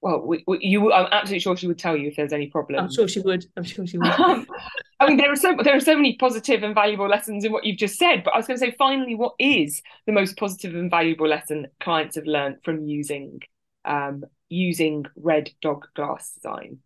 Well, 0.01 0.21
we, 0.21 0.43
we, 0.45 0.59
you, 0.61 0.93
I'm 0.93 1.07
absolutely 1.11 1.39
sure 1.39 1.57
she 1.57 1.67
would 1.67 1.79
tell 1.79 1.97
you 1.97 2.09
if 2.09 2.15
there's 2.15 2.33
any 2.33 2.47
problem. 2.47 2.79
I'm 2.79 2.91
sure 2.91 3.07
she 3.07 3.19
would. 3.19 3.45
I'm 3.57 3.63
sure 3.63 3.87
she 3.87 3.97
would. 3.97 4.07
I 4.99 5.07
mean, 5.07 5.17
there 5.17 5.31
are 5.31 5.35
so 5.35 5.55
there 5.63 5.75
are 5.75 5.79
so 5.79 5.95
many 5.95 6.15
positive 6.17 6.63
and 6.63 6.75
valuable 6.75 7.07
lessons 7.07 7.43
in 7.43 7.51
what 7.51 7.65
you've 7.65 7.77
just 7.77 7.97
said. 7.97 8.23
But 8.23 8.33
I 8.33 8.37
was 8.37 8.47
going 8.47 8.59
to 8.59 8.65
say, 8.65 8.75
finally, 8.77 9.15
what 9.15 9.33
is 9.39 9.81
the 10.05 10.11
most 10.11 10.37
positive 10.37 10.75
and 10.75 10.91
valuable 10.91 11.27
lesson 11.27 11.67
clients 11.79 12.15
have 12.15 12.25
learned 12.25 12.57
from 12.63 12.87
using 12.87 13.41
um, 13.85 14.23
using 14.49 15.05
red 15.15 15.49
dog 15.61 15.87
glass 15.95 16.31
design? 16.31 16.79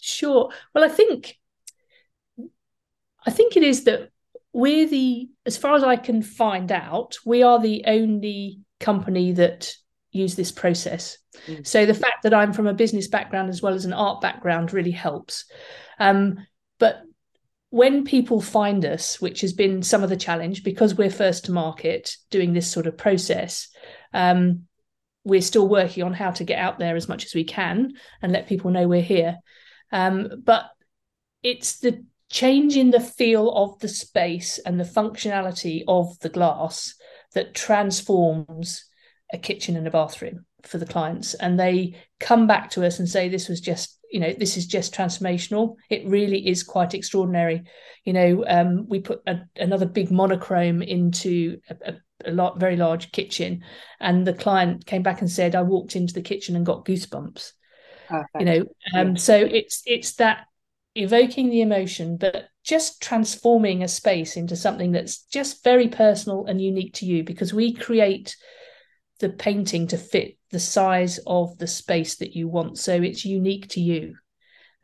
Sure. 0.00 0.50
Well, 0.72 0.84
I 0.84 0.88
think 0.88 1.36
I 3.26 3.30
think 3.30 3.56
it 3.56 3.64
is 3.64 3.84
that 3.84 4.10
we're 4.52 4.86
the, 4.86 5.28
as 5.44 5.58
far 5.58 5.74
as 5.74 5.82
I 5.82 5.96
can 5.96 6.22
find 6.22 6.72
out, 6.72 7.18
we 7.26 7.42
are 7.42 7.60
the 7.60 7.84
only 7.86 8.60
company 8.80 9.32
that 9.32 9.74
use 10.16 10.34
this 10.34 10.52
process. 10.52 11.18
Mm. 11.46 11.66
So 11.66 11.86
the 11.86 11.94
fact 11.94 12.22
that 12.22 12.34
I'm 12.34 12.52
from 12.52 12.66
a 12.66 12.74
business 12.74 13.08
background 13.08 13.48
as 13.50 13.62
well 13.62 13.74
as 13.74 13.84
an 13.84 13.92
art 13.92 14.20
background 14.20 14.72
really 14.72 14.90
helps. 14.90 15.44
Um, 15.98 16.46
but 16.78 17.02
when 17.70 18.04
people 18.04 18.40
find 18.40 18.84
us, 18.84 19.20
which 19.20 19.40
has 19.42 19.52
been 19.52 19.82
some 19.82 20.02
of 20.02 20.10
the 20.10 20.16
challenge 20.16 20.62
because 20.62 20.94
we're 20.94 21.10
first 21.10 21.46
to 21.46 21.52
market 21.52 22.16
doing 22.30 22.52
this 22.52 22.70
sort 22.70 22.86
of 22.86 22.96
process, 22.96 23.68
um, 24.12 24.62
we're 25.24 25.42
still 25.42 25.68
working 25.68 26.04
on 26.04 26.12
how 26.12 26.30
to 26.30 26.44
get 26.44 26.58
out 26.58 26.78
there 26.78 26.96
as 26.96 27.08
much 27.08 27.24
as 27.24 27.34
we 27.34 27.44
can 27.44 27.94
and 28.22 28.32
let 28.32 28.48
people 28.48 28.70
know 28.70 28.86
we're 28.86 29.02
here. 29.02 29.38
Um, 29.92 30.42
but 30.44 30.66
it's 31.42 31.80
the 31.80 32.04
change 32.30 32.76
in 32.76 32.90
the 32.90 33.00
feel 33.00 33.50
of 33.50 33.78
the 33.80 33.88
space 33.88 34.58
and 34.58 34.78
the 34.78 34.84
functionality 34.84 35.82
of 35.86 36.18
the 36.20 36.28
glass 36.28 36.94
that 37.34 37.54
transforms 37.54 38.86
a 39.32 39.38
kitchen 39.38 39.76
and 39.76 39.86
a 39.86 39.90
bathroom 39.90 40.44
for 40.62 40.78
the 40.78 40.86
clients 40.86 41.34
and 41.34 41.58
they 41.58 41.94
come 42.18 42.46
back 42.46 42.70
to 42.70 42.84
us 42.84 42.98
and 42.98 43.08
say 43.08 43.28
this 43.28 43.48
was 43.48 43.60
just 43.60 43.98
you 44.10 44.20
know 44.20 44.32
this 44.38 44.56
is 44.56 44.66
just 44.66 44.94
transformational 44.94 45.74
it 45.90 46.06
really 46.06 46.46
is 46.48 46.62
quite 46.62 46.94
extraordinary 46.94 47.62
you 48.04 48.12
know 48.12 48.44
um, 48.46 48.86
we 48.88 49.00
put 49.00 49.20
a, 49.26 49.40
another 49.56 49.86
big 49.86 50.10
monochrome 50.10 50.82
into 50.82 51.58
a, 51.70 51.92
a, 51.92 52.30
a 52.30 52.32
lot 52.32 52.58
very 52.58 52.76
large 52.76 53.12
kitchen 53.12 53.62
and 54.00 54.26
the 54.26 54.32
client 54.32 54.86
came 54.86 55.02
back 55.02 55.20
and 55.20 55.30
said 55.30 55.54
i 55.54 55.62
walked 55.62 55.96
into 55.96 56.14
the 56.14 56.22
kitchen 56.22 56.56
and 56.56 56.66
got 56.66 56.84
goosebumps 56.84 57.52
Perfect. 58.08 58.28
you 58.38 58.44
know 58.44 58.60
um, 58.94 59.10
yeah. 59.10 59.14
so 59.14 59.36
it's 59.36 59.82
it's 59.86 60.14
that 60.14 60.46
evoking 60.96 61.50
the 61.50 61.60
emotion, 61.60 62.16
but 62.16 62.48
just 62.64 63.02
transforming 63.02 63.82
a 63.82 63.88
space 63.88 64.36
into 64.36 64.56
something 64.56 64.92
that's 64.92 65.24
just 65.24 65.62
very 65.62 65.88
personal 65.88 66.46
and 66.46 66.60
unique 66.60 66.94
to 66.94 67.06
you 67.06 67.22
because 67.22 67.52
we 67.52 67.72
create 67.72 68.34
the 69.18 69.30
painting 69.30 69.86
to 69.88 69.98
fit 69.98 70.36
the 70.50 70.60
size 70.60 71.18
of 71.26 71.56
the 71.58 71.66
space 71.66 72.16
that 72.16 72.34
you 72.34 72.48
want. 72.48 72.78
So 72.78 72.94
it's 72.94 73.24
unique 73.24 73.68
to 73.70 73.80
you. 73.80 74.16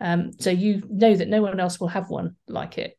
Um, 0.01 0.33
so 0.38 0.51
you 0.51 0.83
know 0.88 1.14
that 1.14 1.29
no 1.29 1.42
one 1.42 1.61
else 1.61 1.79
will 1.79 1.88
have 1.88 2.11
one 2.11 2.37
like 2.49 2.79
it. 2.79 2.99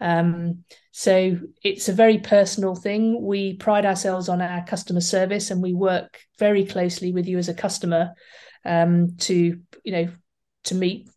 Um, 0.00 0.64
so 0.92 1.38
it's 1.62 1.88
a 1.88 1.92
very 1.92 2.18
personal 2.18 2.74
thing. 2.74 3.22
We 3.22 3.54
pride 3.54 3.86
ourselves 3.86 4.28
on 4.28 4.40
our 4.40 4.64
customer 4.64 5.00
service 5.00 5.50
and 5.50 5.62
we 5.62 5.72
work 5.72 6.20
very 6.38 6.64
closely 6.64 7.12
with 7.12 7.26
you 7.26 7.38
as 7.38 7.48
a 7.48 7.54
customer 7.54 8.12
um, 8.64 9.16
to, 9.18 9.60
you 9.82 9.92
know, 9.92 10.08
to 10.64 10.74
meet 10.74 11.08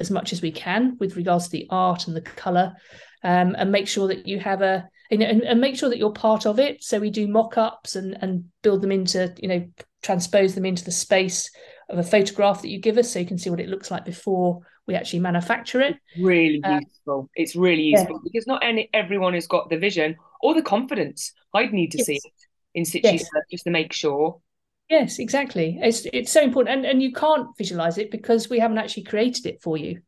as 0.00 0.10
much 0.10 0.32
as 0.32 0.42
we 0.42 0.50
can 0.50 0.96
with 0.98 1.16
regards 1.16 1.44
to 1.44 1.50
the 1.50 1.66
art 1.70 2.06
and 2.06 2.16
the 2.16 2.22
color 2.22 2.74
um, 3.22 3.54
and 3.56 3.70
make 3.70 3.86
sure 3.86 4.08
that 4.08 4.26
you 4.26 4.40
have 4.40 4.62
a 4.62 4.88
you 5.12 5.18
know, 5.18 5.26
and, 5.26 5.42
and, 5.42 5.60
make 5.60 5.76
sure 5.76 5.90
that 5.90 5.98
you're 5.98 6.10
part 6.10 6.46
of 6.46 6.58
it 6.58 6.82
so 6.82 6.98
we 6.98 7.10
do 7.10 7.28
mock-ups 7.28 7.96
and 7.96 8.16
and 8.22 8.44
build 8.62 8.80
them 8.80 8.90
into 8.90 9.32
you 9.38 9.48
know 9.48 9.68
transpose 10.02 10.54
them 10.54 10.64
into 10.64 10.84
the 10.84 10.90
space 10.90 11.50
of 11.90 11.98
a 11.98 12.02
photograph 12.02 12.62
that 12.62 12.68
you 12.68 12.80
give 12.80 12.96
us 12.96 13.12
so 13.12 13.18
you 13.18 13.26
can 13.26 13.38
see 13.38 13.50
what 13.50 13.60
it 13.60 13.68
looks 13.68 13.90
like 13.90 14.04
before 14.04 14.60
we 14.86 14.94
actually 14.94 15.20
manufacture 15.20 15.80
it 15.80 15.96
really 16.18 16.62
um, 16.64 16.80
useful 16.80 17.30
it's 17.36 17.54
really 17.54 17.82
useful 17.82 18.16
yeah. 18.16 18.22
because 18.24 18.46
not 18.46 18.64
any 18.64 18.88
everyone 18.94 19.34
has 19.34 19.46
got 19.46 19.68
the 19.68 19.78
vision 19.78 20.16
or 20.40 20.54
the 20.54 20.62
confidence 20.62 21.32
i'd 21.54 21.72
need 21.72 21.90
to 21.90 21.98
yes. 21.98 22.06
see 22.06 22.16
it 22.16 22.32
in 22.74 22.84
situ 22.84 23.08
yes. 23.08 23.24
just 23.50 23.64
to 23.64 23.70
make 23.70 23.92
sure 23.92 24.40
Yes, 24.90 25.20
exactly. 25.20 25.78
It's 25.80 26.06
it's 26.12 26.30
so 26.30 26.42
important, 26.42 26.76
and 26.76 26.84
and 26.84 27.02
you 27.02 27.12
can't 27.12 27.56
visualize 27.56 27.96
it 27.96 28.10
because 28.10 28.50
we 28.50 28.58
haven't 28.58 28.76
actually 28.76 29.04
created 29.04 29.46
it 29.46 29.62
for 29.62 29.78
you 29.78 30.02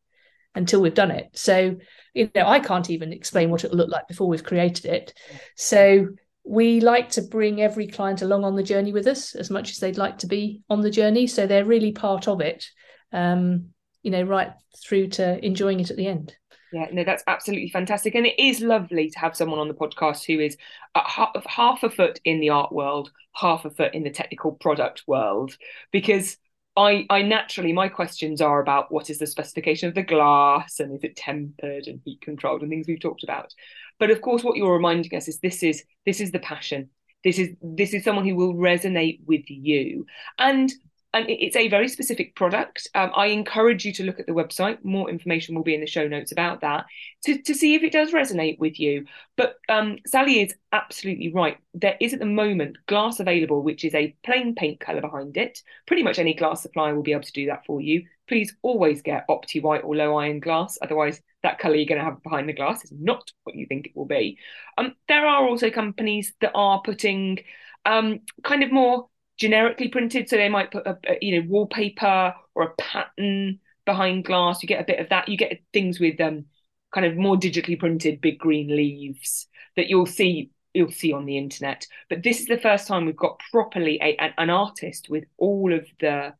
until 0.55 0.81
we've 0.81 0.95
done 0.95 1.11
it. 1.11 1.31
So 1.35 1.77
you 2.14 2.31
know, 2.35 2.47
I 2.47 2.61
can't 2.61 2.90
even 2.90 3.12
explain 3.12 3.51
what 3.51 3.64
it'll 3.64 3.77
look 3.77 3.90
like 3.90 4.09
before 4.09 4.29
we've 4.29 4.45
created 4.45 4.87
it. 4.87 5.12
So 5.57 6.09
we 6.45 6.81
like 6.81 7.11
to 7.11 7.23
bring 7.23 7.61
every 7.61 7.88
client 7.88 8.23
along 8.23 8.45
on 8.45 8.55
the 8.55 8.62
journey 8.62 8.93
with 8.93 9.07
us 9.07 9.35
as 9.35 9.51
much 9.51 9.71
as 9.71 9.79
they'd 9.79 9.99
like 9.99 10.19
to 10.19 10.27
be 10.27 10.62
on 10.71 10.81
the 10.81 10.90
journey. 10.90 11.27
So 11.27 11.47
they're 11.47 11.64
really 11.64 11.93
part 11.93 12.29
of 12.29 12.40
it. 12.40 12.67
Um, 13.12 13.71
you 14.03 14.11
know, 14.11 14.23
right 14.23 14.53
through 14.87 15.09
to 15.09 15.45
enjoying 15.45 15.81
it 15.81 15.90
at 15.90 15.97
the 15.97 16.07
end. 16.07 16.37
Yeah, 16.73 16.88
no, 16.93 17.05
that's 17.05 17.25
absolutely 17.27 17.71
fantastic. 17.71 18.14
And 18.14 18.27
it 18.27 18.38
is 18.38 18.61
lovely 18.61 19.09
to 19.09 19.19
have 19.19 19.37
someone 19.37 19.61
on 19.61 19.69
the 19.69 19.75
podcast 19.75 20.25
who 20.25 20.40
is 20.40 20.57
half, 20.95 21.31
half 21.47 21.83
a 21.83 21.90
foot 21.90 22.21
in 22.25 22.40
the 22.40 22.51
art 22.51 22.73
world, 22.73 23.11
half 23.33 23.64
a 23.64 23.71
foot 23.71 23.95
in 23.95 24.03
the 24.03 24.11
technical 24.11 24.53
product 24.53 25.05
world, 25.07 25.57
because 25.93 26.37
I, 26.77 27.07
I 27.09 27.23
naturally, 27.23 27.73
my 27.73 27.89
questions 27.89 28.41
are 28.41 28.61
about 28.61 28.91
what 28.91 29.09
is 29.09 29.19
the 29.19 29.27
specification 29.27 29.89
of 29.89 29.95
the 29.95 30.03
glass 30.03 30.81
and 30.81 30.93
is 30.95 31.05
it 31.05 31.17
tempered 31.17 31.87
and 31.87 32.01
heat 32.05 32.21
controlled 32.21 32.63
and 32.63 32.71
things 32.71 32.89
we've 32.89 33.01
talked 33.01 33.23
about. 33.23 33.55
But 33.99 34.11
of 34.11 34.21
course, 34.21 34.43
what 34.43 34.57
you're 34.57 34.73
reminding 34.73 35.15
us 35.17 35.29
is 35.29 35.39
this 35.39 35.63
is 35.63 35.85
this 36.05 36.21
is 36.21 36.33
the 36.33 36.41
passion. 36.41 36.91
This 37.23 37.39
is 37.39 37.51
this 37.63 37.95
is 37.95 38.03
someone 38.03 38.27
who 38.27 38.35
will 38.35 38.55
resonate 38.55 39.21
with 39.25 39.49
you. 39.49 40.07
And 40.39 40.73
and 41.14 41.31
it's 41.31 41.55
a 41.55 41.68
very 41.68 41.88
specific 41.88 42.35
product. 42.35 42.88
Um, 42.94 43.12
I 43.14 43.27
encourage 43.27 43.85
you 43.85 43.92
to 43.94 44.03
look 44.03 44.18
at 44.18 44.27
the 44.27 44.33
website. 44.33 44.85
More 44.85 45.09
information 45.09 45.55
will 45.55 45.62
be 45.62 45.74
in 45.74 45.81
the 45.81 45.87
show 45.87 46.09
notes 46.09 46.33
about 46.33 46.62
that 46.62 46.87
to, 47.22 47.40
to 47.40 47.55
see 47.55 47.77
if 47.77 47.85
it 47.85 47.92
does 47.92 48.11
resonate 48.11 48.59
with 48.59 48.81
you. 48.81 49.07
But 49.37 49.55
um, 49.68 49.98
Sally 50.07 50.40
is 50.40 50.55
absolutely 50.72 51.33
right. 51.33 51.57
There 51.72 51.96
is 52.00 52.14
at 52.14 52.18
the 52.18 52.27
moment 52.27 52.79
glass 52.87 53.20
available, 53.20 53.62
which 53.62 53.85
is 53.85 53.94
a 53.94 54.14
plain 54.24 54.57
paint 54.57 54.81
colour 54.81 55.00
behind 55.00 55.37
it. 55.37 55.62
Pretty 55.87 56.03
much 56.03 56.18
any 56.18 56.35
glass 56.35 56.62
supplier 56.62 56.96
will 56.96 57.03
be 57.03 57.12
able 57.12 57.22
to 57.22 57.33
do 57.33 57.46
that 57.46 57.64
for 57.64 57.81
you. 57.81 58.03
Please 58.27 58.53
always 58.62 59.00
get 59.00 59.29
Opti 59.29 59.62
White 59.62 59.85
or 59.85 59.94
low 59.94 60.16
iron 60.16 60.40
glass. 60.40 60.79
Otherwise, 60.83 61.22
that 61.44 61.61
colour 61.61 61.77
you're 61.77 61.87
going 61.87 62.00
to 62.00 62.05
have 62.05 62.24
behind 62.24 62.48
the 62.48 62.55
glass 62.55 62.83
is 62.85 62.92
not 62.92 63.31
what 63.44 63.55
you 63.55 63.66
think 63.66 63.87
it 63.87 63.92
will 63.94 64.05
be. 64.05 64.37
Um, 64.77 64.96
there 65.07 65.27
are 65.27 65.46
also 65.46 65.70
companies 65.70 66.33
that 66.40 66.53
are 66.57 66.83
putting 66.83 67.38
um, 67.85 68.20
kind 68.42 68.64
of 68.64 68.72
more 68.72 69.09
generically 69.37 69.88
printed. 69.88 70.29
So 70.29 70.37
they 70.37 70.49
might 70.49 70.70
put 70.70 70.87
a, 70.87 70.99
a, 71.09 71.18
you 71.20 71.40
know 71.40 71.49
wallpaper 71.49 72.35
or 72.55 72.62
a 72.62 72.75
pattern 72.83 73.61
behind 73.85 74.25
glass. 74.25 74.62
You 74.62 74.68
get 74.68 74.81
a 74.81 74.87
bit 74.87 75.01
of 75.01 75.09
that. 75.11 75.29
You 75.29 75.37
get 75.37 75.62
things 75.73 76.01
with 76.01 76.20
um 76.20 76.47
kind 76.92 77.07
of 77.07 77.16
more 77.16 77.37
digitally 77.37 77.79
printed 77.79 78.20
big 78.20 78.38
green 78.38 78.75
leaves 78.75 79.49
that 79.77 79.88
you'll 79.88 80.07
see 80.07 80.51
you'll 80.73 80.90
see 80.90 81.12
on 81.12 81.25
the 81.25 81.38
internet. 81.38 81.87
But 82.09 82.23
this 82.23 82.40
is 82.40 82.47
the 82.47 82.59
first 82.59 82.87
time 82.87 83.07
we've 83.07 83.16
got 83.16 83.40
properly 83.53 83.99
a, 84.03 84.16
an, 84.16 84.35
an 84.38 84.51
artist 84.51 85.09
with 85.09 85.25
all 85.37 85.73
of 85.73 85.87
the 86.01 86.35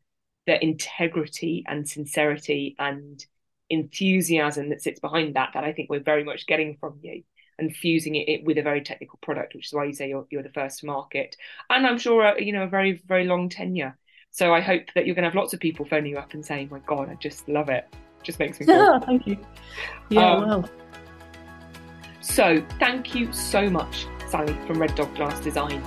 the 0.45 0.63
integrity 0.63 1.63
and 1.67 1.87
sincerity 1.87 2.75
and 2.77 3.25
enthusiasm 3.69 4.69
that 4.69 4.81
sits 4.81 4.99
behind 4.99 5.35
that 5.35 5.51
that 5.53 5.63
I 5.63 5.73
think 5.73 5.89
we're 5.89 5.99
very 5.99 6.23
much 6.23 6.45
getting 6.45 6.77
from 6.79 6.99
you 7.01 7.23
and 7.59 7.75
fusing 7.75 8.15
it, 8.15 8.43
with 8.43 8.57
a 8.57 8.61
very 8.61 8.81
technical 8.81 9.17
product, 9.21 9.55
which 9.55 9.67
is 9.67 9.73
why 9.73 9.85
you 9.85 9.93
say 9.93 10.09
you're, 10.09 10.25
you're 10.29 10.43
the 10.43 10.49
first 10.49 10.79
to 10.79 10.85
market. 10.85 11.35
And 11.69 11.85
I'm 11.85 11.97
sure, 11.97 12.25
uh, 12.25 12.35
you 12.37 12.51
know, 12.51 12.63
a 12.63 12.67
very, 12.67 13.01
very 13.07 13.25
long 13.25 13.49
tenure. 13.49 13.97
So 14.31 14.53
I 14.53 14.59
hope 14.59 14.87
that 14.95 15.05
you're 15.05 15.15
going 15.15 15.23
to 15.23 15.29
have 15.29 15.35
lots 15.35 15.53
of 15.53 15.59
people 15.59 15.85
phoning 15.85 16.11
you 16.11 16.17
up 16.17 16.33
and 16.33 16.45
saying, 16.45 16.69
my 16.69 16.79
God, 16.79 17.09
I 17.09 17.15
just 17.15 17.47
love 17.47 17.69
it. 17.69 17.87
just 18.23 18.39
makes 18.39 18.59
me 18.59 18.65
Yeah, 18.69 18.99
thank 18.99 19.25
you. 19.27 19.37
Yeah, 20.09 20.31
um, 20.31 20.47
well. 20.47 20.69
So 22.21 22.65
thank 22.79 23.15
you 23.15 23.31
so 23.31 23.69
much, 23.69 24.07
Sally 24.29 24.57
from 24.67 24.79
Red 24.79 24.95
Dog 24.95 25.13
Glass 25.15 25.39
Design. 25.39 25.81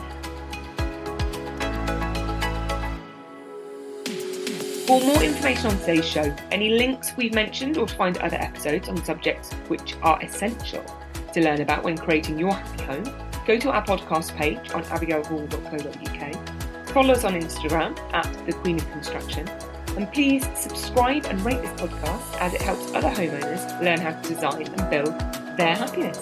For 4.86 4.98
more 5.02 5.22
information 5.22 5.66
on 5.66 5.78
today's 5.80 6.08
show, 6.08 6.34
any 6.50 6.70
links 6.70 7.14
we've 7.18 7.34
mentioned, 7.34 7.76
or 7.76 7.86
to 7.86 7.94
find 7.94 8.16
other 8.18 8.38
episodes 8.38 8.88
on 8.88 9.04
subjects 9.04 9.52
which 9.68 9.94
are 10.00 10.18
essential 10.22 10.82
to 11.32 11.42
learn 11.42 11.60
about 11.60 11.84
when 11.84 11.96
creating 11.96 12.38
your 12.38 12.52
happy 12.52 12.82
home, 12.84 13.04
go 13.46 13.58
to 13.58 13.70
our 13.70 13.84
podcast 13.84 14.34
page 14.36 14.70
on 14.72 14.82
abigailhall.co.uk, 14.84 16.88
follow 16.88 17.14
us 17.14 17.24
on 17.24 17.34
Instagram 17.34 17.98
at 18.12 18.46
The 18.46 18.52
Queen 18.52 18.76
of 18.76 18.90
Construction, 18.90 19.48
and 19.96 20.10
please 20.12 20.46
subscribe 20.56 21.26
and 21.26 21.40
rate 21.44 21.60
this 21.60 21.80
podcast 21.80 22.40
as 22.40 22.54
it 22.54 22.62
helps 22.62 22.92
other 22.94 23.10
homeowners 23.10 23.82
learn 23.82 24.00
how 24.00 24.12
to 24.12 24.28
design 24.28 24.66
and 24.66 24.90
build 24.90 25.18
their 25.56 25.76
happiness. 25.76 26.18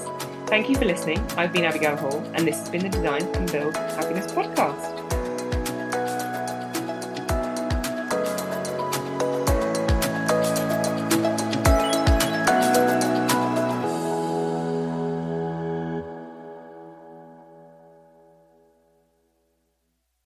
Thank 0.46 0.68
you 0.68 0.76
for 0.76 0.84
listening. 0.84 1.18
I've 1.36 1.52
been 1.52 1.64
Abigail 1.64 1.96
Hall, 1.96 2.18
and 2.34 2.46
this 2.46 2.58
has 2.58 2.70
been 2.70 2.82
the 2.82 2.88
Design 2.88 3.22
and 3.22 3.50
Build 3.50 3.76
Happiness 3.76 4.30
Podcast. 4.30 4.85